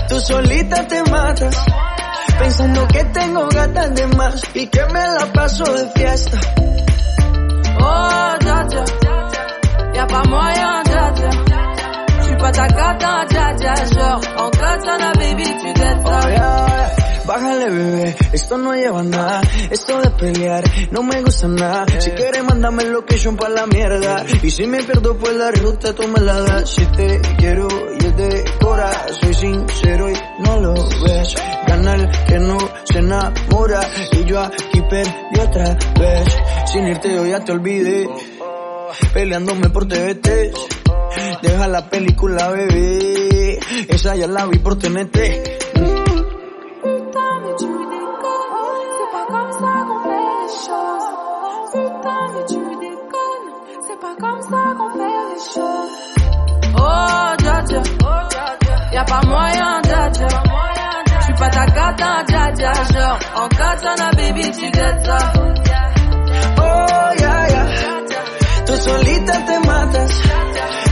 Tú 0.08 0.20
solita 0.20 0.86
te 0.86 1.10
matas, 1.10 1.56
pensando 2.38 2.86
que 2.86 3.04
tengo 3.12 3.48
gatas 3.48 3.94
de 3.94 4.06
más 4.16 4.42
y 4.54 4.66
que 4.68 4.84
me 4.92 5.00
la 5.18 5.26
paso 5.32 5.64
de 5.64 5.88
fiesta. 5.96 6.38
Oh, 7.80 8.38
dja 8.40 8.64
dja, 8.68 8.84
y'a 9.94 10.06
pas 10.06 10.28
moyen, 10.28 10.82
dja 10.84 11.10
dja. 11.12 11.45
J'suis 12.36 12.42
pas 12.42 12.52
ta 12.52 12.66
gata, 12.68 13.24
dja 13.30 13.54
dja, 13.54 13.74
genre, 13.94 14.20
en 14.36 14.50
katana, 14.50 15.12
baby, 15.14 15.44
tu 15.44 15.80
ça. 15.80 15.98
Oh, 16.04 16.28
yeah. 16.28 16.92
Bájale 17.26 17.70
bebé, 17.70 18.16
esto 18.32 18.56
no 18.56 18.72
lleva 18.72 19.02
nada, 19.02 19.40
esto 19.68 20.00
de 20.00 20.10
pelear 20.10 20.62
no 20.92 21.02
me 21.02 21.22
gusta 21.22 21.48
nada. 21.48 21.84
Si 21.98 22.10
quieres 22.12 22.44
mándame 22.44 22.84
el 22.84 22.92
location 22.92 23.36
pa' 23.36 23.48
la 23.48 23.66
mierda, 23.66 24.24
y 24.42 24.50
si 24.50 24.64
me 24.68 24.80
pierdo 24.84 25.16
pues 25.16 25.34
la 25.34 25.50
ruta 25.50 25.92
tú 25.92 26.06
me 26.06 26.20
la 26.20 26.40
das. 26.42 26.70
Si 26.70 26.86
te 26.86 27.20
quiero 27.36 27.66
y 27.98 28.04
es 28.06 28.16
de 28.16 28.44
cora, 28.60 28.90
soy 29.20 29.34
sincero 29.34 30.08
y 30.08 30.14
no 30.38 30.60
lo 30.60 30.74
ves. 30.74 31.34
Gana 31.66 31.94
el 31.94 32.08
que 32.28 32.38
no 32.38 32.58
se 32.84 32.98
enamora, 33.00 33.80
y 34.12 34.24
yo 34.24 34.40
aquí 34.40 34.80
perdí 34.88 35.40
otra 35.40 35.76
vez. 35.98 36.36
Sin 36.66 36.86
irte 36.86 37.12
yo 37.12 37.26
ya 37.26 37.40
te 37.40 37.50
olvidé, 37.50 38.08
peleándome 39.12 39.70
por 39.70 39.86
TVT. 39.86 40.52
Deja 41.42 41.68
la 41.68 41.88
película 41.88 42.50
bebé, 42.50 43.58
esa 43.88 44.14
ya 44.14 44.26
la 44.26 44.46
vi 44.46 44.58
por 44.58 44.76
TNT. 44.78 45.16
Putain, 46.82 47.40
mais 47.42 47.54
tu 47.58 47.66
déconnes, 47.66 48.90
c'est 48.96 49.10
pas 49.12 49.26
comme 49.28 49.52
ça 49.52 49.72
qu'on 49.86 50.00
fait 50.02 50.24
les 50.40 50.48
choses. 50.66 51.08
Putain, 51.72 52.20
mais 52.34 52.44
tu 52.48 52.58
déconnes, 52.84 53.48
c'est 53.86 54.00
pas 54.00 54.14
comme 54.18 54.42
ça 54.42 54.62
qu'on 54.76 54.90
fait 54.98 55.16
les 55.30 55.40
choses. 55.54 55.94
Oh, 56.78 57.28
dja 57.38 57.56
dja, 57.66 57.80
y'a 58.92 59.04
pas 59.04 59.22
moyen, 59.26 59.80
dja 59.84 60.10
dja. 60.10 60.28
J'suis 61.20 61.34
pas 61.34 61.50
ta 61.50 61.66
gata, 61.66 62.24
dja 62.28 62.52
dja, 62.52 62.72
genre, 62.92 63.18
en 63.36 63.48
katana, 63.48 64.10
baby, 64.16 64.50
tu 64.52 64.70
dettes 64.70 65.06
ça. 65.06 65.18
Solita 68.86 69.44
te 69.44 69.58
matas, 69.66 70.12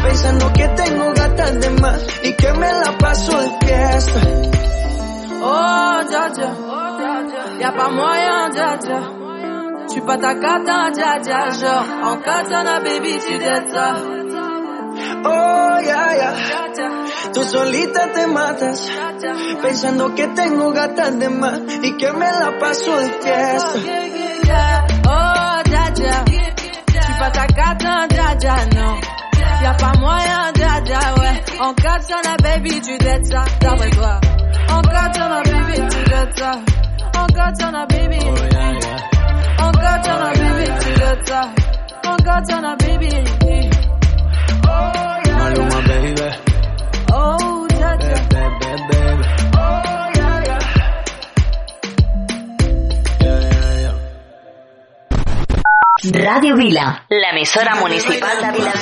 pensando 0.03 0.53
que 0.53 0.67
tengo 0.69 1.13
gatas 1.15 1.61
de 1.61 1.71
más 1.71 2.01
y 2.25 2.33
que 2.35 2.53
me 2.53 2.73
la 2.73 2.99
paso 2.99 3.41
de 3.41 3.51
fiesta. 3.65 4.21
Oh, 5.47 6.01
dja 6.11 6.25
dja, 6.37 6.51
y'a 7.61 7.71
pas 7.73 7.91
moyen, 7.93 8.51
dja 8.55 8.77
dja. 8.85 9.01
J'suis 9.89 10.03
pas 10.07 10.19
ta 10.19 10.33
gata, 10.35 10.91
dja 10.97 11.19
dja, 11.27 11.41
genre, 11.61 11.85
en 12.09 12.17
katana, 12.27 12.81
baby, 12.81 13.13
tu 13.25 13.35
ça. 13.73 13.89
Oh, 15.27 15.81
ya, 15.89 16.03
ya. 16.21 16.31
Tú 17.33 17.45
solita 17.45 18.13
te 18.13 18.27
matas, 18.27 18.91
pensando 19.63 20.15
que 20.15 20.27
tengo 20.29 20.73
gatas 20.73 21.19
de 21.19 21.29
más 21.29 21.61
y 21.83 21.97
que 21.97 22.13
me 22.13 22.31
la 22.41 22.59
paso 22.59 22.97
de 22.97 23.09
fiesta. 23.23 23.79
Oh, 25.07 25.63
dja 25.65 25.91
dja, 25.91 26.44
j'suis 27.15 27.19
pas 27.19 27.31
ta 27.31 27.47
gata, 27.47 28.07
dja 28.09 28.35
dja, 28.37 28.57
non. 28.75 28.97
Y'a 29.63 29.75
pas 29.75 29.93
moyen, 29.99 30.53
dja 30.55 30.81
dja, 30.85 30.99
ouais. 31.21 31.61
En 31.61 31.75
katana, 31.75 32.37
baby, 32.43 32.81
tu 32.81 32.99
dettes 32.99 33.27
ça, 33.27 33.45
d'après 33.61 33.91
toi. 33.91 34.21
En 34.71 34.83
katana, 34.83 35.43
baby, 35.43 35.89
tu 35.89 36.11
dettes 36.11 36.39
ça. 36.39 36.53
En 37.17 37.27
katana, 37.27 37.87
baby. 37.87 38.19
En 39.59 39.73
katana, 39.73 40.33
baby, 40.35 40.71
tu 40.81 41.01
dettes 41.01 41.29
ça. 41.29 41.43
En 42.07 42.17
katana, 42.17 42.77
baby. 42.77 43.09
Maluma, 45.39 45.81
baby. 45.87 46.44
Radio 56.13 56.55
Vila, 56.55 57.07
la 57.09 57.31
emisora 57.31 57.77
municipal 57.77 58.39
de 58.43 58.53
Vila. 58.53 58.73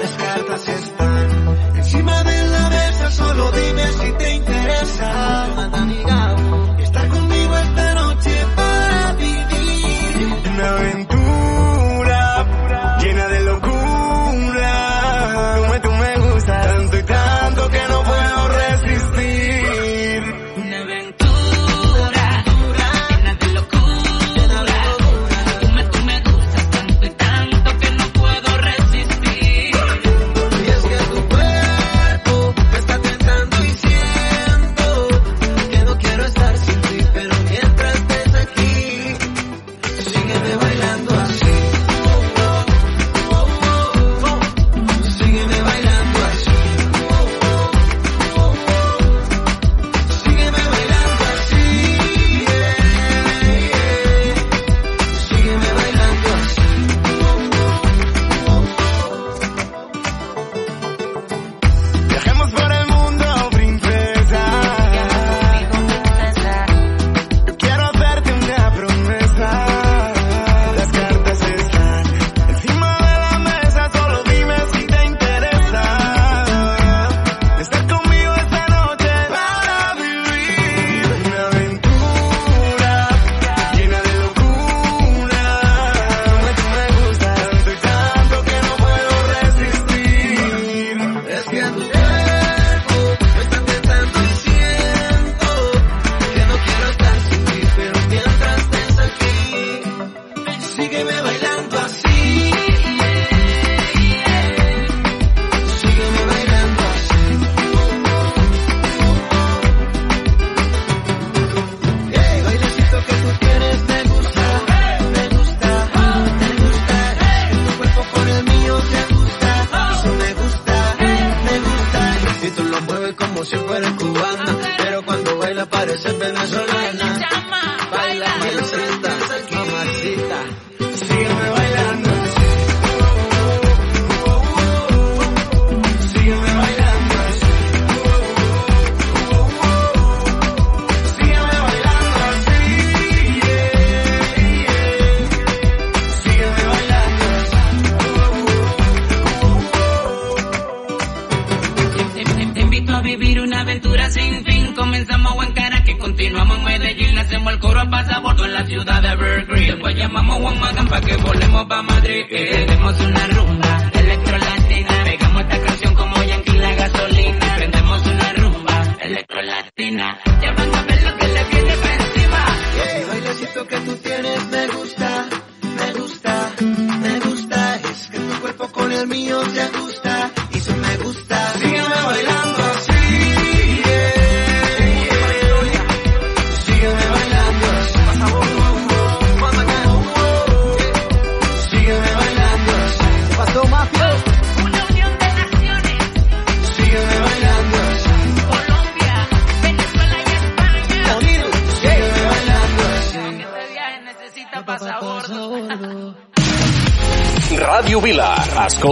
Las 0.00 0.12
cartas 0.12 0.68
están 0.68 1.76
encima 1.76 2.22
de 2.22 2.46
la 2.48 2.70
mesa. 2.70 3.10
Solo 3.10 3.50
dime 3.50 3.86
si 3.88 4.12
te 4.12 4.34
interesa. 4.34 6.15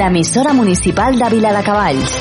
l'emissora 0.00 0.54
municipal 0.54 1.18
de 1.18 1.28
Viladecavalls. 1.28 2.19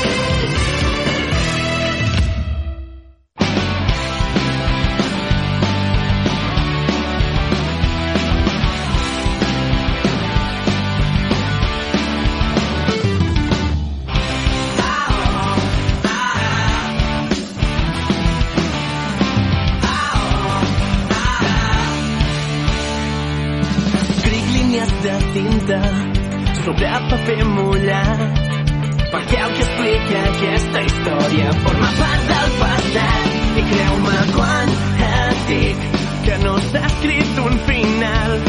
descrit 36.72 37.40
un 37.40 37.60
final 37.68 38.40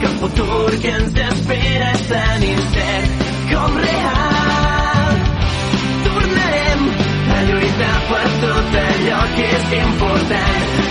que 0.00 0.06
el 0.06 0.16
futur 0.22 0.70
que 0.82 0.94
ens 1.00 1.20
espera 1.28 1.90
és 1.94 2.06
tan 2.10 2.46
incert 2.48 3.26
com 3.52 3.78
real. 3.84 5.20
Tornarem 6.08 6.88
a 7.36 7.44
lluitar 7.50 7.94
per 8.12 8.24
tot 8.46 8.80
allò 8.86 9.20
que 9.36 9.52
és 9.58 9.78
important 9.82 10.83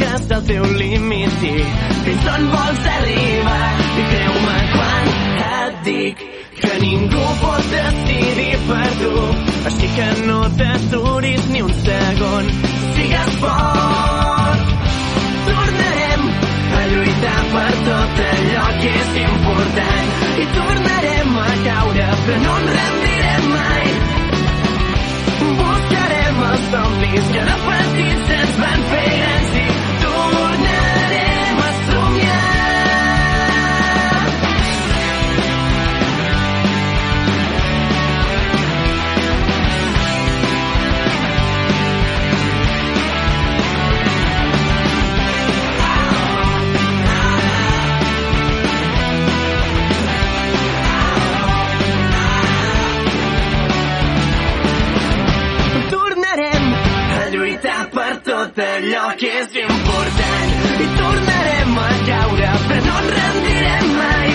aquest 0.00 0.30
el 0.32 0.44
teu 0.48 0.64
límit 0.80 1.42
i 1.44 1.56
fins 2.04 2.28
on 2.34 2.44
vols 2.52 2.84
arribar 2.90 3.64
i 4.00 4.04
creu-me 4.10 4.58
quan 4.72 5.08
et 5.46 5.82
dic 5.88 6.22
que 6.60 6.70
ningú 6.84 7.24
pot 7.40 7.66
decidir 7.72 8.54
per 8.68 8.86
tu. 9.00 9.12
Així 9.70 9.90
que 9.96 10.08
no 10.28 10.38
t'aturis 10.60 11.48
ni 11.52 11.64
un 11.66 11.74
segon 11.84 12.48
sigues 12.94 13.36
fort. 13.42 14.72
Tornarem 15.50 16.24
a 16.78 16.82
lluitar 16.92 17.42
per 17.56 17.68
tot 17.90 18.22
allò 18.28 18.64
que 18.80 18.94
és 19.02 19.12
important. 19.24 20.16
I 20.44 20.48
tornarem 20.56 21.36
a 21.44 21.50
caure 21.66 22.08
però 22.24 22.40
no 22.46 22.56
ens 22.62 22.72
rendirem 22.78 23.52
mai. 23.58 23.92
Buscarem 25.60 26.42
els 26.48 26.66
somnis 26.72 27.30
que 27.36 27.46
de 27.50 27.60
petits 27.68 28.34
ens 28.40 28.58
van 28.64 28.88
fer 28.94 29.06
gran 29.18 29.39
allò 58.90 59.14
que 59.16 59.26
és 59.26 59.54
important. 59.54 60.50
I 60.84 60.86
tornarem 60.98 61.78
a 61.78 61.90
caure 62.06 62.50
però 62.68 62.80
no 62.86 62.96
ens 63.00 63.12
rendirem 63.16 63.86
mai. 63.98 64.30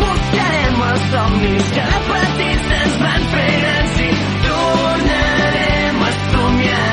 Buscarem 0.00 0.82
els 0.88 1.04
somnis 1.12 1.70
que 1.76 1.84
de 1.92 2.00
petits 2.08 2.74
ens 2.80 2.98
van 3.04 3.28
fer 3.34 3.52
grans 3.62 4.02
i 4.06 4.10
tornarem 4.48 6.02
a 6.08 6.10
somiar. 6.32 6.90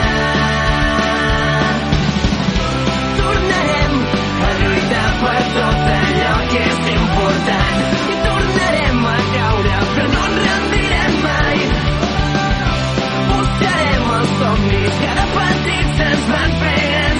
Tornarem 3.24 4.00
a 4.52 4.56
lluitar 4.62 5.12
per 5.26 5.43
tot 5.58 5.93
allò 5.98 6.34
que 6.54 6.66
és 6.72 6.89
important. 7.02 7.87
somnis 14.40 15.02
que 15.04 15.16
de 15.20 15.28
petits 15.38 16.06
ens 16.10 16.28
van 16.34 16.58
fer 16.64 16.76
ens. 17.02 17.18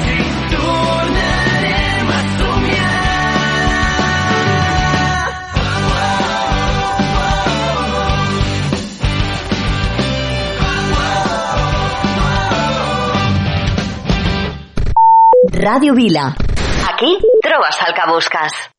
Radio 15.68 15.94
Vila. 15.94 16.36
Aquí 16.94 17.18
trobes 17.42 17.78
el 17.86 17.94
que 17.94 18.12
busques. 18.12 18.77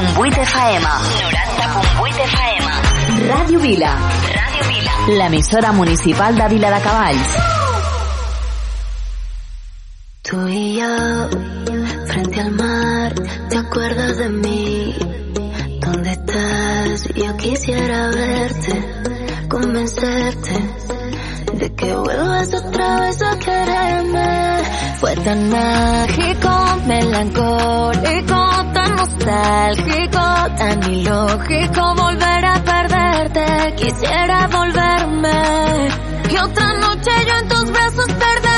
90.8 0.00 0.34
de 0.34 0.46
Faema. 0.46 0.94
90.8 2.00 2.16
de 2.16 2.26
Faema. 2.26 2.74
Ràdio 3.28 3.58
Vila. 3.60 3.92
Ràdio 4.38 4.62
Vila. 4.68 4.92
L'emissora 5.18 5.72
municipal 5.72 6.34
de 6.34 6.48
Vila 6.48 6.70
de 6.70 6.80
Cavalls. 6.80 7.30
Tú 10.22 10.48
y 10.48 10.76
yo, 10.80 11.28
frente 12.06 12.40
al 12.40 12.52
mar, 12.52 13.14
¿te 13.50 13.58
acuerdas 13.58 14.16
de 14.16 14.28
mí? 14.30 14.96
¿Dónde 15.80 16.12
estás? 16.12 17.08
Yo 17.14 17.36
quisiera 17.36 18.08
verte, 18.08 18.74
convencerte 19.50 20.54
de 21.60 21.74
que 21.74 21.94
vuelvas 21.94 22.54
otra 22.54 23.00
vez 23.00 23.22
a 23.22 23.38
quererme. 23.38 24.62
Fue 24.98 25.14
tan 25.16 25.50
mágico, 25.50 26.50
melancólico 26.86 28.49
nostálgico, 29.30 30.20
tan 30.58 30.92
ilógico 30.92 31.94
volver 31.94 32.44
a 32.44 32.62
perderte. 32.64 33.74
Quisiera 33.76 34.48
volverme 34.48 35.88
y 36.30 36.36
otra 36.36 36.72
noche 36.74 37.10
yo 37.26 37.34
en 37.38 37.48
tus 37.48 37.70
brazos 37.70 38.06
perder. 38.06 38.49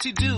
to 0.00 0.12
do. 0.12 0.29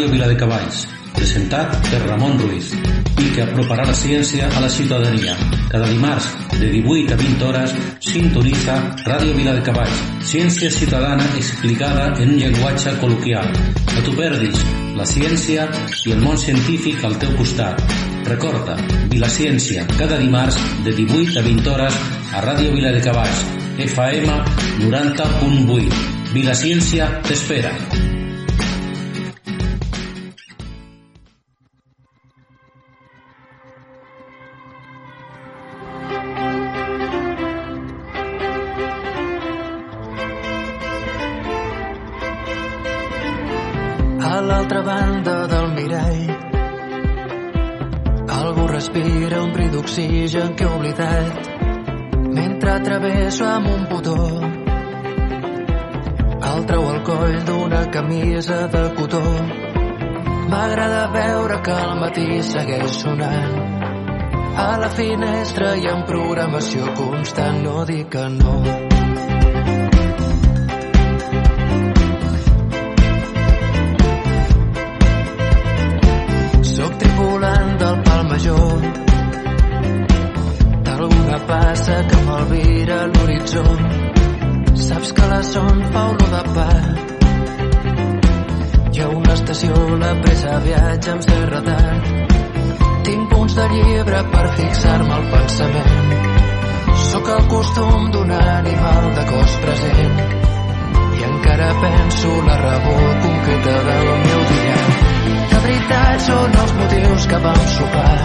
Ràdio 0.00 0.14
Viladecavalls, 0.14 0.86
presentat 1.12 1.74
per 1.90 1.98
Ramon 2.06 2.38
Ruiz 2.40 2.70
i 3.20 3.26
que 3.34 3.42
aproparà 3.42 3.84
la 3.84 3.92
ciència 3.92 4.46
a 4.48 4.62
la 4.64 4.70
ciutadania. 4.72 5.34
Cada 5.68 5.90
dimarts, 5.90 6.30
de 6.54 6.70
18 6.72 7.12
a 7.12 7.18
20 7.20 7.44
hores, 7.44 7.74
sintonitza 8.00 8.78
Ràdio 9.04 9.36
Viladecavalls, 9.36 10.00
ciència 10.24 10.72
ciutadana 10.72 11.28
explicada 11.36 12.06
en 12.16 12.32
un 12.32 12.40
llenguatge 12.40 12.96
col·loquial. 13.02 13.52
No 13.92 14.06
t'ho 14.06 14.16
perdis, 14.16 14.64
la 14.96 15.04
ciència 15.04 15.68
i 16.06 16.16
el 16.16 16.24
món 16.24 16.40
científic 16.40 17.04
al 17.04 17.20
teu 17.20 17.36
costat. 17.36 17.84
Recorda, 18.30 18.80
Vilaciència, 19.12 19.84
cada 20.00 20.16
dimarts, 20.16 20.56
de 20.86 20.96
18 20.96 21.42
a 21.42 21.44
20 21.44 21.74
hores, 21.74 22.04
a 22.32 22.46
Ràdio 22.48 22.72
Viladecavalls, 22.72 23.44
FM 23.90 24.40
90.8. 24.86 26.06
Vilaciència 26.32 27.18
t'espera. 27.28 27.76
Segueix 62.46 63.00
sonant. 63.00 63.56
A 64.60 64.70
la 64.82 64.92
finestra 64.92 65.74
hi 65.78 65.88
ha 65.88 65.96
programació 66.12 66.94
constant 67.00 67.62
no 67.64 67.84
dic 67.88 68.08
que 68.16 68.28
no 68.36 68.89
llibre 93.86 94.20
per 94.32 94.44
fixar-me 94.56 95.14
al 95.16 95.26
pensament. 95.32 96.12
Sóc 97.10 97.28
el 97.34 97.46
costum 97.52 98.10
d'un 98.14 98.32
animal 98.36 99.08
de 99.16 99.24
cos 99.30 99.56
present 99.64 100.20
i 101.18 101.24
encara 101.28 101.70
penso 101.84 102.34
la 102.48 102.56
raó 102.60 102.96
concreta 103.24 103.76
del 103.88 104.10
meu 104.26 104.44
dia. 104.52 104.76
De 105.52 105.62
veritat 105.64 106.26
són 106.28 106.58
els 106.64 106.76
motius 106.80 107.26
que 107.32 107.40
vam 107.46 107.64
sopar. 107.76 108.18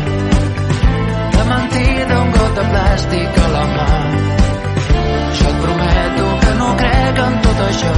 De 1.38 1.48
mentida 1.54 2.22
un 2.22 2.32
got 2.38 2.60
de 2.60 2.68
plàstic 2.74 3.42
a 3.46 3.48
la 3.56 3.66
mà. 3.74 3.90
Jo 5.40 5.50
et 5.52 5.60
prometo 5.66 6.30
que 6.46 6.56
no 6.62 6.72
crec 6.84 7.24
en 7.28 7.42
tot 7.48 7.66
això. 7.70 7.96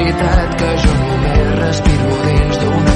Veritat 0.00 0.54
que 0.62 0.70
jo 0.82 0.92
només 0.98 1.48
respiro 1.58 2.14
dins 2.24 2.60
d'una 2.62 2.89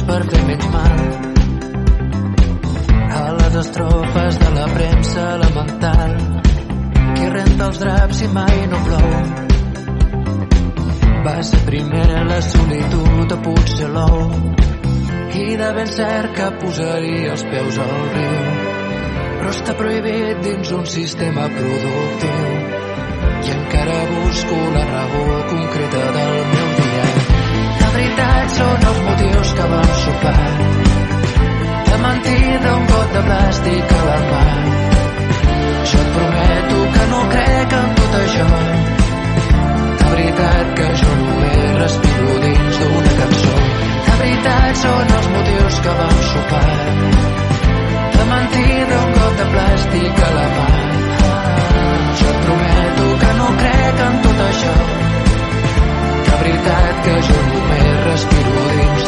Diminutius 0.00 0.06
per 0.06 0.22
fer 0.30 0.42
menys 0.46 0.68
mal. 0.72 0.98
A 3.10 3.32
les 3.36 3.54
estrofes 3.60 4.38
de 4.38 4.50
la 4.54 4.66
premsa 4.74 5.24
elemental 5.36 6.12
qui 7.14 7.28
renta 7.34 7.66
els 7.66 7.78
draps 7.82 8.22
i 8.22 8.28
mai 8.34 8.66
no 8.70 8.80
plou. 8.86 9.10
Va 11.24 11.36
ser 11.42 11.60
primer 11.66 12.24
la 12.28 12.40
solitud 12.40 13.32
a 13.32 13.40
Puigcelou 13.44 14.18
i 15.40 15.56
de 15.56 15.72
ben 15.76 15.90
cert 15.96 16.34
que 16.36 16.50
posaria 16.62 17.32
els 17.32 17.44
peus 17.52 17.78
al 17.78 17.96
riu. 18.14 18.44
Però 19.40 19.50
està 19.50 19.74
prohibit 19.76 20.44
dins 20.44 20.72
un 20.76 20.86
sistema 20.86 21.48
productiu. 21.56 22.52
I 23.40 23.52
encara 23.56 23.98
busco 24.14 24.62
la 24.76 24.86
raó 24.94 25.42
concreta 25.50 26.06
del 26.16 26.40
meu 26.54 26.72
dia 26.80 27.29
veritat 27.94 28.56
són 28.60 28.88
els 28.92 29.02
motius 29.08 29.54
que 29.58 29.70
vam 29.74 29.90
sopar 30.04 30.38
de 31.90 31.98
mentida 31.98 32.74
un 32.76 32.86
got 32.86 33.12
de 33.14 33.22
plàstic 33.28 33.92
a 33.96 34.02
la 34.08 34.18
mà. 34.30 34.42
Jo 35.90 35.98
et 36.04 36.10
prometo 36.16 36.78
que 36.94 37.04
no 37.12 37.20
crec 37.32 37.74
en 37.80 37.90
tot 37.98 38.14
això. 38.20 38.46
De 40.02 40.06
veritat 40.12 40.72
que 40.78 40.88
jo 41.02 41.10
només 41.22 41.74
respiro 41.80 42.38
dins 42.46 42.80
d'una 42.84 43.16
cançó. 43.20 43.56
De 44.06 44.16
veritat 44.22 44.80
són 44.84 45.14
els 45.18 45.28
motius 45.34 45.82
que 45.86 45.98
vam 46.00 46.16
sopar. 46.30 46.64
De 48.16 48.30
mentida 48.32 49.04
un 49.04 49.14
got 49.18 49.38
de 49.42 49.52
plàstic 49.58 50.24
a 50.30 50.32
la 50.38 50.48
mà. 50.56 50.72
Jo 52.22 52.34
et 52.34 52.42
prometo 52.48 53.14
que 53.24 53.38
no 53.42 53.54
crec 53.62 54.04
en 54.08 54.20
tot 54.28 54.44
això. 54.50 55.09
Veritat 56.50 56.96
que 57.04 57.12
jo 57.26 57.42
només 57.48 58.00
respiro 58.06 58.62
dins 58.78 58.99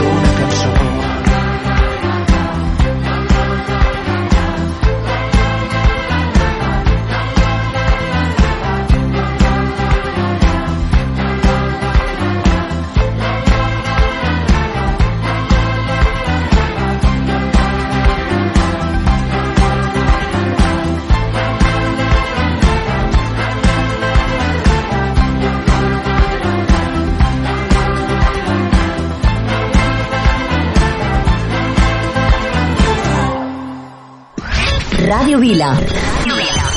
Ràdio 35.32 35.40
Vila. 35.40 35.68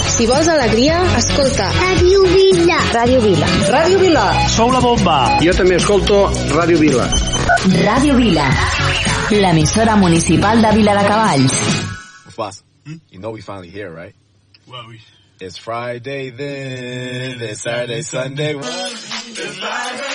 Si 0.07 0.25
vols 0.25 0.47
alegria, 0.47 1.01
escolta. 1.17 1.65
Ràdio 1.75 2.21
Vila. 2.23 2.77
Ràdio 2.93 3.19
Vila. 3.19 3.47
Ràdio 3.67 3.97
Vila. 3.99 4.23
Sou 4.47 4.71
la 4.71 4.79
bomba. 4.79 5.15
Jo 5.43 5.51
també 5.57 5.75
escolto 5.75 6.21
Ràdio 6.53 6.79
Vila. 6.79 7.09
Ràdio 7.83 8.15
Vila. 8.15 8.45
L'emissora 9.35 9.97
municipal 9.99 10.63
de 10.63 10.71
Vila 10.71 10.95
de 10.95 11.03
Cavalls. 11.09 11.57
Boss, 12.37 12.63
you 13.11 13.19
know 13.19 13.31
we 13.31 13.41
finally 13.41 13.69
here, 13.69 13.91
right? 13.91 14.15
Well, 14.71 14.87
we... 14.87 15.01
It's 15.41 15.57
Friday 15.57 16.29
then, 16.29 17.41
it's 17.41 17.63
Saturday, 17.63 18.03
Sunday. 18.03 18.55
It's 18.55 19.59
live 19.59 20.14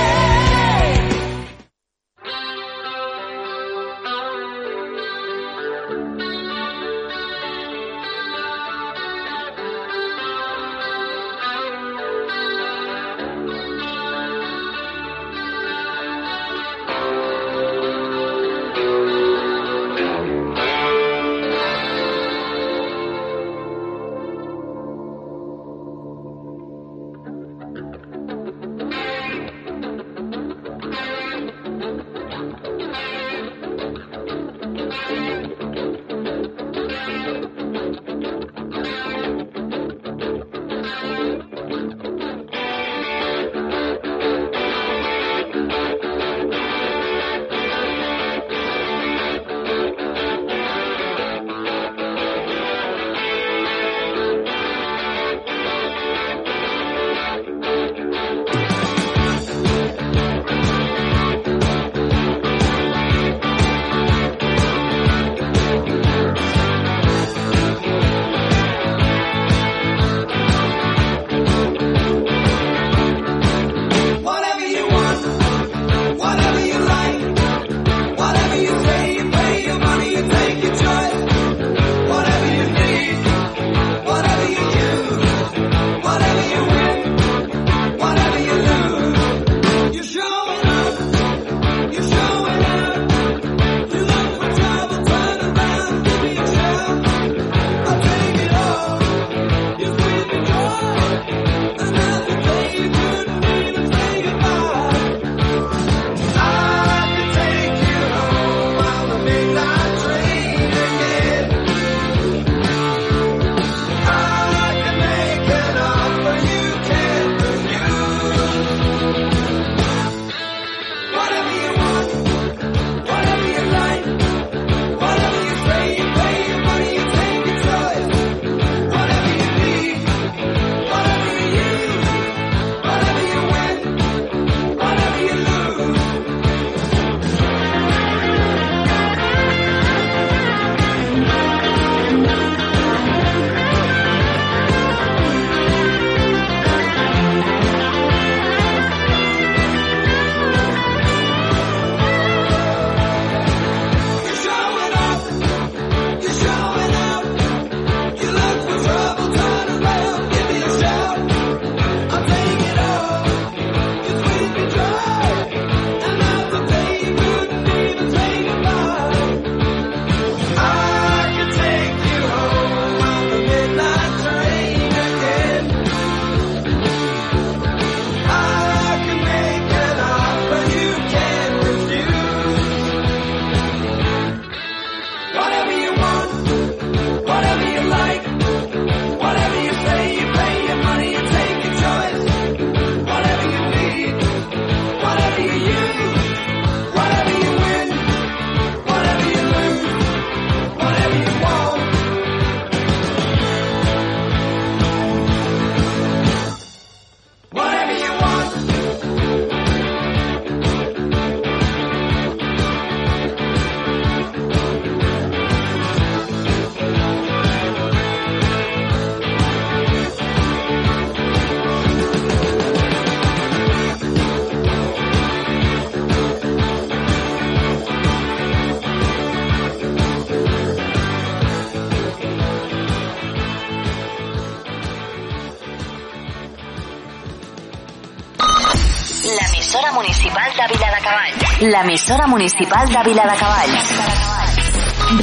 L'emissora 241.61 242.25
municipal 242.25 242.87
de 242.89 243.01
Viladecavalls. 243.05 243.89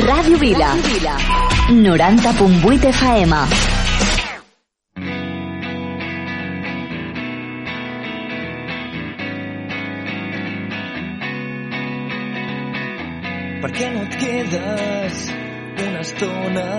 Ràdio 0.06 0.38
Vila. 0.38 0.68
90.8 1.74 2.86
FM. 2.92 3.40
Per 13.58 13.72
què 13.74 13.90
no 13.96 14.06
et 14.06 14.16
quedes 14.22 15.26
una 15.88 16.06
estona? 16.06 16.70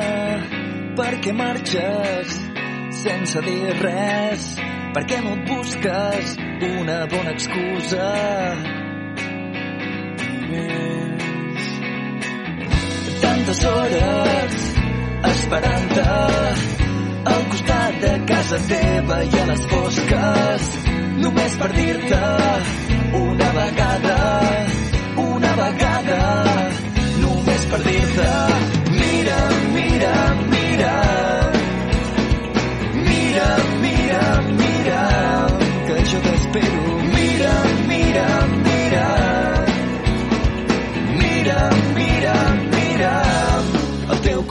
Per 1.04 1.12
què 1.20 1.36
marxes 1.36 2.40
sense 3.04 3.44
dir 3.44 3.78
res? 3.84 4.52
Per 4.96 5.04
què 5.04 5.20
no 5.28 5.36
et 5.36 5.48
busques 5.52 6.38
una 6.72 7.02
bona 7.12 7.36
excusa? 7.36 8.69
Tantes 13.50 13.66
hores 13.66 14.58
esperant-te 15.30 16.04
al 17.32 17.46
costat 17.50 17.96
de 18.04 18.12
casa 18.32 18.60
teva 18.68 19.18
i 19.26 19.40
a 19.42 19.46
les 19.50 19.64
fosques 19.72 20.68
només 21.24 21.56
per 21.62 21.72
dir-te 21.74 22.20
una 23.22 23.50
vegada 23.58 24.20
una 25.26 25.56
vegada 25.62 26.22
només 27.26 27.66
per 27.74 27.82
dir-te 27.90 28.30
mira, 29.00 29.42
mira, 29.80 30.16
mira 30.54 30.96
mira, 33.10 33.50
mira, 33.88 34.24
mira 34.62 35.04
que 35.88 36.02
jo 36.14 36.26
t'espero 36.28 37.00
mira, 37.18 37.56
mira, 37.94 38.28
mira 38.60 38.79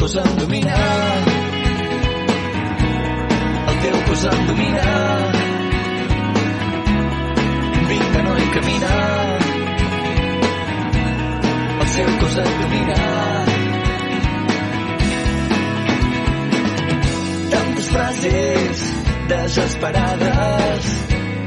cos 0.08 0.16
em 0.16 0.36
domina 0.36 0.74
el 3.68 3.78
teu 3.82 4.02
cos 4.06 4.24
em 4.24 4.46
domina 4.46 4.84
vinga 7.88 8.22
noi 8.22 8.46
camina 8.54 8.94
el 11.80 11.88
seu 11.88 12.10
cos 12.20 12.38
et 12.38 12.54
domina. 12.62 13.00
Tantes 17.50 17.88
frases 17.90 18.82
desesperades, 19.28 20.84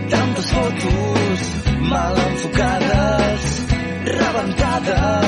tantes 0.10 0.52
fotos 0.52 1.40
mal 1.90 2.16
enfocades, 2.30 3.44
rebentada 4.06 5.22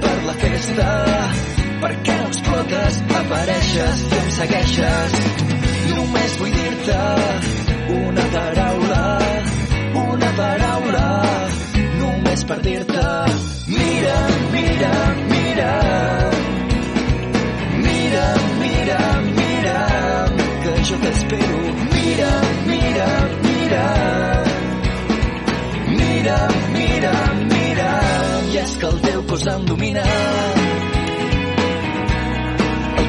per 0.00 0.18
la 0.26 0.34
festa. 0.34 1.51
Per 1.82 1.90
què 2.06 2.14
no 2.18 2.26
explotes? 2.30 2.98
Apareixes 3.20 4.02
i 4.06 4.18
em 4.20 4.28
segueixes. 4.36 5.16
Només 5.90 6.36
vull 6.40 6.52
dir-te 6.58 6.98
una 7.96 8.26
paraula, 8.34 9.00
una 10.02 10.30
paraula, 10.38 11.06
només 12.02 12.44
per 12.50 12.60
dir-te 12.68 13.08
mira, 13.72 14.16
mira, 14.52 14.92
mira 15.32 15.72
mira, 17.82 18.24
mira, 18.62 19.00
mira 19.40 19.76
que 20.64 20.76
jo 20.90 21.00
t'espero 21.04 21.60
mira, 21.96 22.30
mira, 22.70 23.08
mira 23.48 23.84
mira, 25.98 26.38
mira, 26.78 27.14
mira 27.54 27.92
i 28.52 28.58
és 28.64 28.76
que 28.76 28.90
el 28.94 29.00
teu 29.08 29.22
cos 29.32 29.46
em 29.56 29.64
domina 29.72 30.06
el 30.06 30.91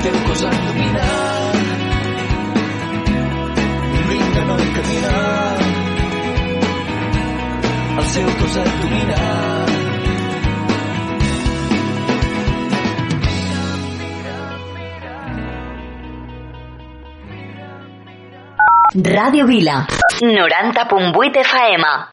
teu 0.04 0.12
cos 0.28 0.42
em 0.44 0.58
domina 0.68 1.06
vinga 4.10 4.42
noi 4.50 4.66
camina 4.76 5.14
el 8.00 8.06
seu 8.16 8.28
cos 8.40 8.58
et 8.64 8.72
domina 8.82 9.22
Ràdio 18.94 19.48
Vila. 19.48 19.88
90.8 20.22 21.42
FM. 21.42 22.13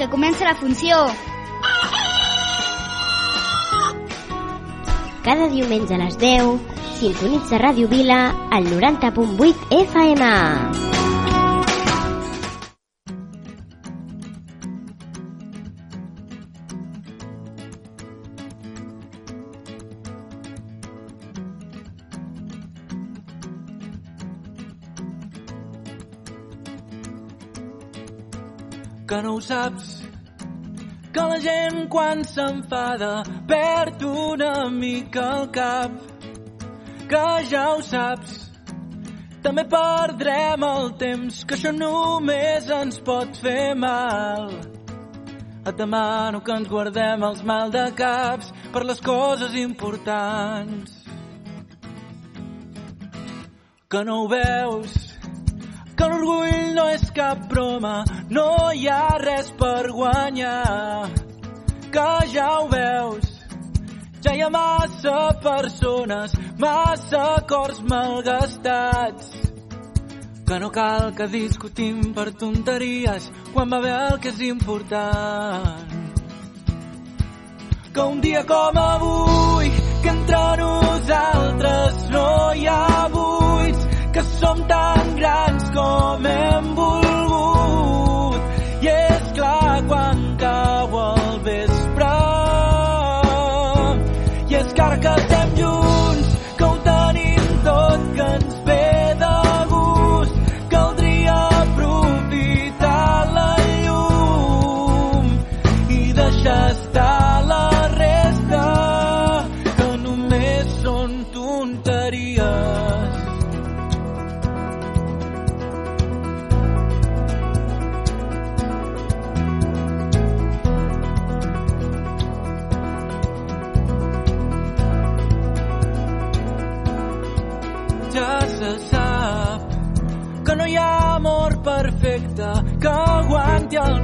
Que 0.00 0.08
comença 0.08 0.46
la 0.46 0.54
funció. 0.54 0.96
Cada 5.22 5.48
diumenge 5.52 5.92
a 5.94 6.00
les 6.00 6.16
10, 6.16 6.56
sintonitza 6.96 7.60
Ràdio 7.60 7.90
Vila 7.92 8.22
al 8.50 8.64
90.8 8.72 9.68
FM. 9.84 10.89
Quan 32.10 32.24
s'enfada 32.24 33.22
perd 33.46 34.02
una 34.02 34.68
mica 34.68 35.26
el 35.38 35.50
cap. 35.54 35.92
Que 37.10 37.26
ja 37.50 37.66
ho 37.74 37.82
saps 37.86 38.32
també 39.44 39.62
perdrem 39.70 40.64
el 40.66 40.90
temps 40.98 41.44
que 41.46 41.54
això 41.54 41.70
només 41.76 42.66
ens 42.78 42.98
pot 43.06 43.38
fer 43.44 43.76
mal. 43.78 44.50
Et 45.60 45.76
demano 45.78 46.42
que 46.42 46.56
ens 46.56 46.68
guardem 46.72 47.22
els 47.30 47.44
mal 47.46 47.70
de 47.70 47.86
caps 47.94 48.50
per 48.74 48.84
les 48.90 49.00
coses 49.06 49.54
importants. 49.62 50.98
Que 53.90 54.04
no 54.04 54.22
ho 54.24 54.28
veus 54.34 54.98
que 55.94 56.06
l'orgull 56.10 56.70
no 56.74 56.90
és 56.90 57.10
cap 57.14 57.42
broma, 57.48 57.98
no 58.34 58.50
hi 58.72 58.86
ha 58.88 59.18
res 59.20 59.50
per 59.60 59.90
guanyar, 59.92 61.29
que 61.90 62.26
ja 62.32 62.48
ho 62.60 62.68
veus, 62.68 63.28
ja 64.22 64.34
hi 64.34 64.42
ha 64.42 64.50
massa 64.50 65.16
persones, 65.42 66.34
massa 66.58 67.24
cors 67.48 67.80
malgastats, 67.82 69.30
que 70.46 70.58
no 70.58 70.70
cal 70.70 71.12
que 71.14 71.26
discutim 71.32 72.12
per 72.14 72.30
tonteries 72.42 73.30
quan 73.52 73.70
va 73.72 73.80
bé 73.82 73.90
el 73.96 74.18
que 74.22 74.30
és 74.30 74.40
important. 74.48 75.98
Que 77.94 78.00
un 78.00 78.20
dia 78.20 78.44
com 78.46 78.78
avui, 78.78 79.70
que 80.02 80.10
entre 80.14 80.42
nosaltres 80.62 82.08
no 82.14 82.28
hi 82.54 82.66
ha 82.70 83.08
buits, 83.14 83.86
que 84.14 84.22
som 84.38 84.62
tan 84.70 85.14
grans 85.18 85.70
com 85.74 86.26
hem 86.36 86.72
volgut. 86.78 88.40
I 88.86 88.94
és 88.94 89.30
clar 89.38 89.76
quan 89.90 90.24
cau 90.38 90.98
el 91.04 91.38
vespre. 91.50 91.79
És 95.16 95.26
que 95.26 95.34
ara 95.34 95.99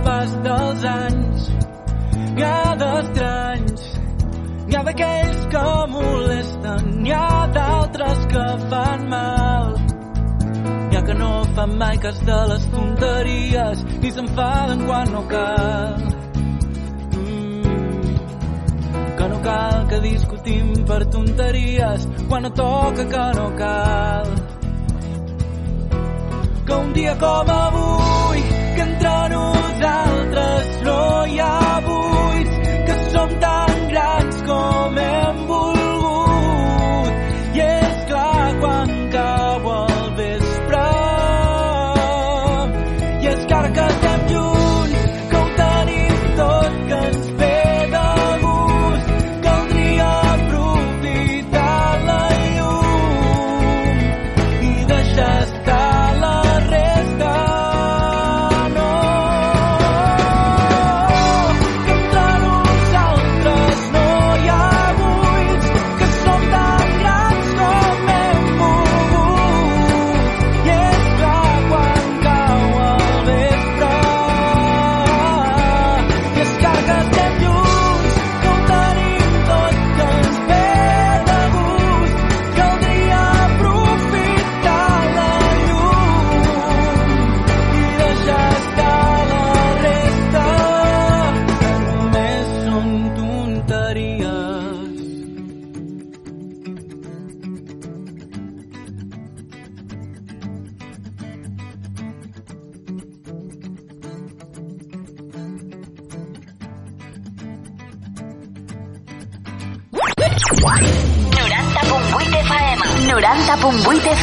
pas 0.06 0.30
dels 0.46 0.84
anys. 0.92 1.46
N'hi 2.36 2.44
ha 2.46 2.74
d'estranys, 2.80 3.86
n'hi 4.66 4.76
ha 4.78 4.82
d'aquells 4.88 5.46
que 5.54 5.64
molesten, 5.94 6.90
n'hi 7.02 7.14
ha 7.16 7.46
d'altres 7.56 8.26
que 8.32 8.44
fan 8.70 9.08
mal. 9.14 9.72
N'hi 10.88 10.98
ha 10.98 11.02
que 11.08 11.16
no 11.22 11.32
fan 11.56 11.78
mai 11.80 11.98
cas 12.04 12.20
de 12.28 12.38
les 12.52 12.68
tonteries 12.74 13.84
ni 14.02 14.12
s'enfaden 14.18 14.86
quan 14.90 15.12
no 15.16 15.24
cal. 15.34 16.04
que 19.18 19.28
no 19.32 19.38
cal 19.42 19.86
que 19.90 19.98
discutim 20.00 20.66
per 20.88 20.98
tonteries 21.14 22.02
quan 22.28 22.42
no 22.46 22.50
toca 22.62 23.04
que 23.14 23.24
no 23.38 23.46
cal. 23.62 24.28
Que 26.66 26.74
un 26.84 26.92
dia 26.92 27.14
com 27.22 27.50
avui, 27.56 28.42
que 28.76 28.82
entre 28.88 29.16
nosaltres 29.80 30.82
no 30.84 31.24
hi 31.26 31.40
ha 31.40 31.80
buits, 31.86 32.68
que 32.86 32.98
som 33.10 33.40
tan 33.40 33.88
grans 33.90 34.42
com 34.46 34.98
hem 34.98 35.46
volgut. 35.46 35.85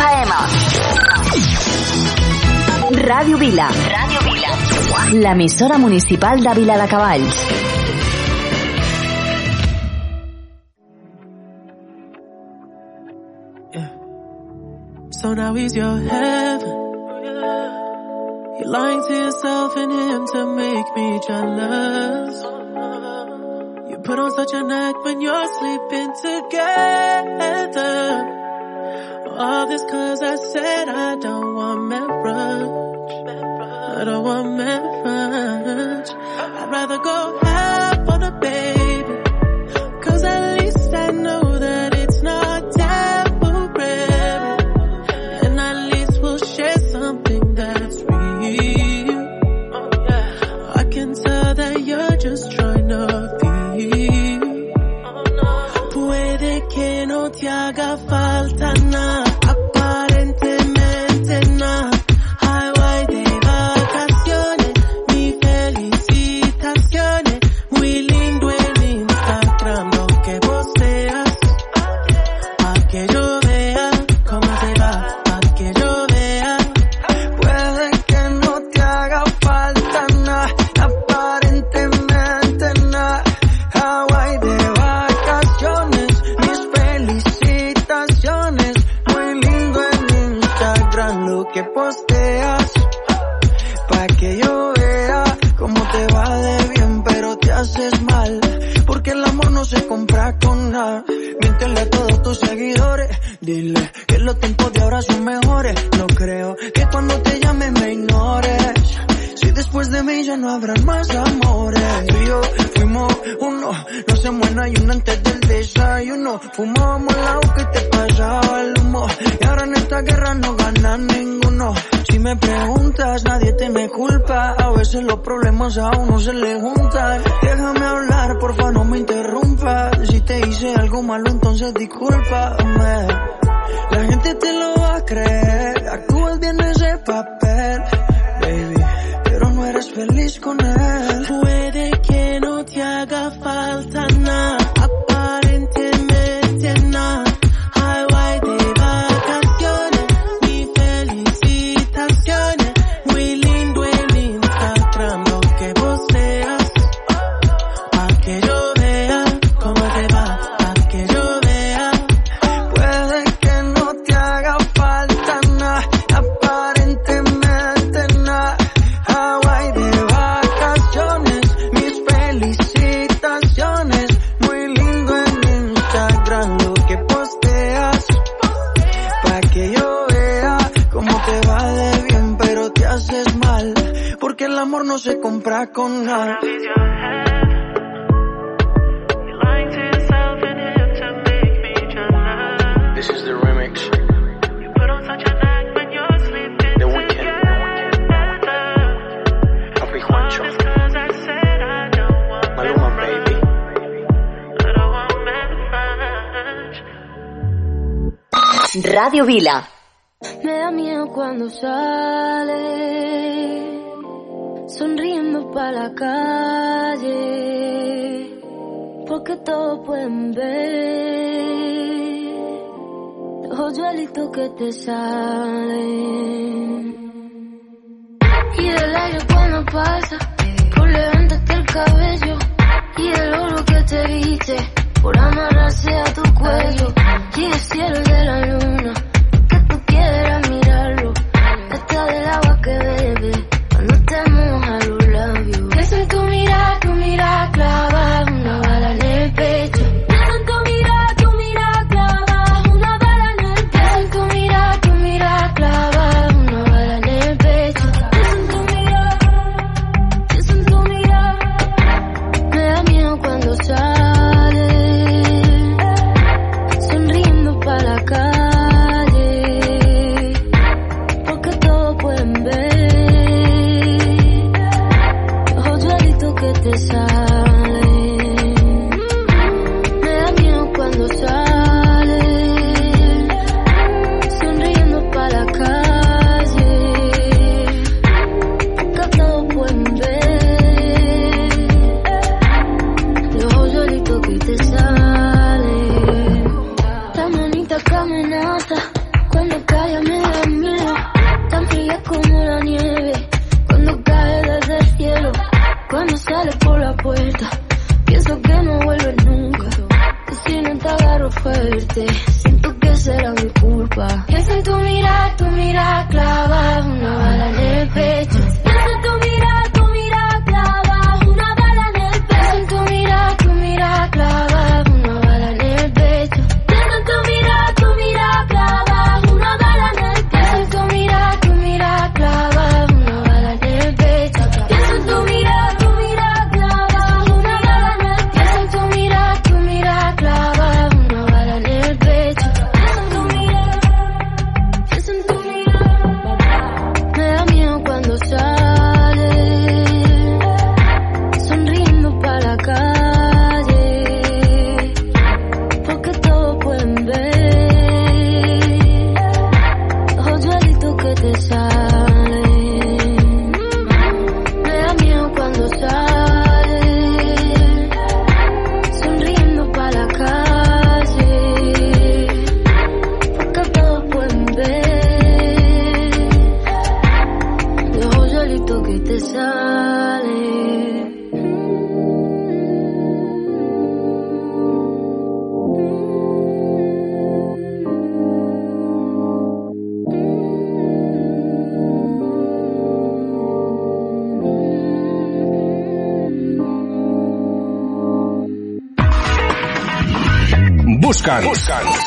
FM. 0.03 0.31
Ràdio 3.09 3.37
Vila. 3.37 3.67
Ràdio 3.95 4.19
Vila. 4.27 4.49
L'emissora 5.23 5.77
municipal 5.77 6.43
de 6.43 6.53
Vila 6.59 6.75
de 6.81 6.87
Cavalls. 6.87 7.37
So 15.11 15.33
now 15.33 15.53
he's 15.53 15.73
your 15.75 15.97
heaven. 15.99 16.69
You're 18.59 18.69
lying 18.69 19.01
to 19.07 19.13
yourself 19.13 19.77
and 19.77 19.91
him 19.91 20.27
to 20.27 20.45
make 20.55 20.95
me 20.97 21.19
jealous. 21.25 22.43
You 23.89 23.97
put 24.03 24.19
on 24.19 24.31
such 24.31 24.53
an 24.53 24.69
act 24.69 24.97
when 25.05 25.21
you're 25.21 25.47
sleeping 25.59 26.13
together. 26.27 28.03
All 29.35 29.65
this 29.67 29.81
cause 29.89 30.21
I 30.21 30.35
said 30.35 30.89
I 30.89 31.15
don't 31.15 31.55
want 31.55 31.87
marriage. 31.87 32.69
I 33.97 34.03
don't 34.05 34.23
want 34.23 34.57
marriage. 34.57 36.09
I'd 36.09 36.69
rather 36.69 36.99
go 36.99 37.42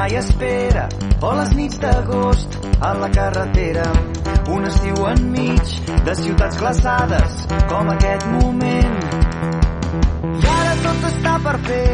Mai 0.00 0.16
espera 0.16 0.88
o 1.20 1.30
les 1.36 1.50
nits 1.56 1.78
d'agost 1.80 2.54
a 2.88 2.90
la 3.00 3.08
carretera 3.16 3.82
un 4.54 4.64
estiu 4.64 5.02
enmig 5.10 5.72
de 6.06 6.14
ciutats 6.22 6.56
glaçades 6.60 7.34
com 7.72 7.90
aquest 7.94 8.24
moment 8.36 8.96
i 10.40 10.48
ara 10.54 10.72
tot 10.86 11.04
està 11.10 11.34
per 11.44 11.54
fer 11.68 11.84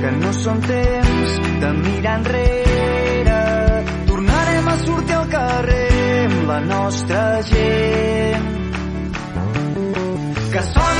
que 0.00 0.14
no 0.16 0.32
són 0.40 0.64
temps 0.64 1.36
de 1.60 1.72
mirar 1.82 2.18
enrere. 2.22 3.38
Tornarem 4.08 4.68
a 4.72 4.76
sortir 4.86 5.16
al 5.20 5.30
carrer 5.36 6.26
amb 6.26 6.42
la 6.52 6.60
nostra 6.72 7.24
gent. 7.52 8.52
Que 10.52 10.62
sonin 10.72 10.95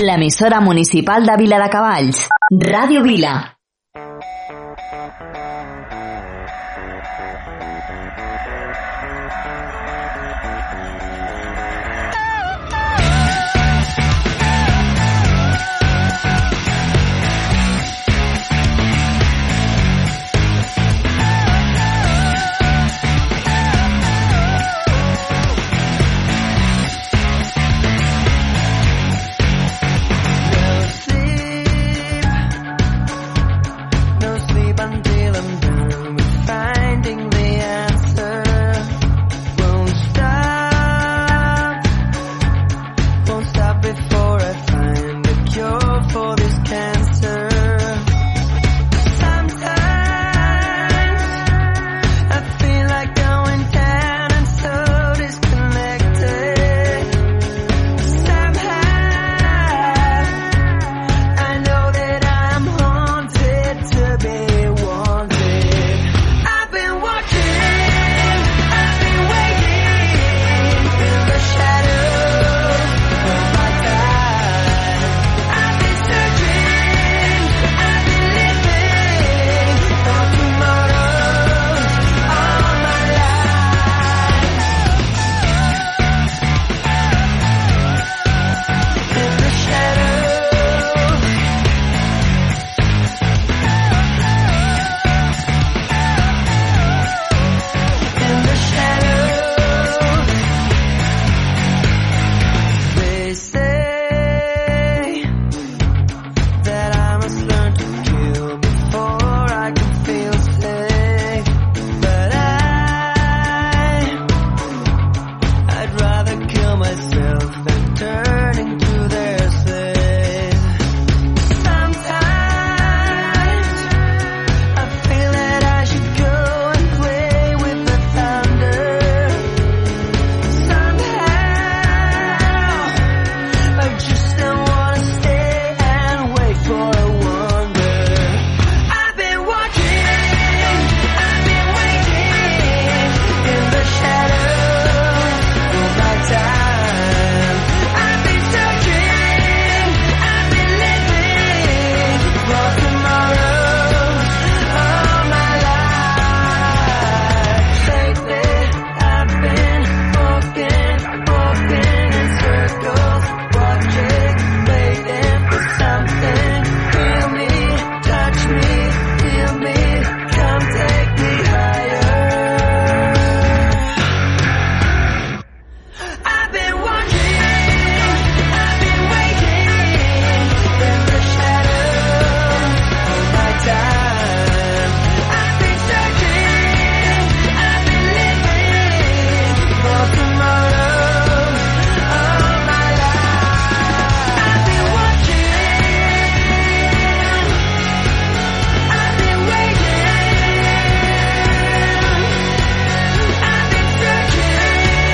L'emissora 0.00 0.60
municipal 0.60 1.26
de 1.26 1.34
Vila 1.36 1.58
de 1.58 1.68
Cavalls. 1.74 2.28
Ràdio 2.54 3.02
Vila. 3.02 3.57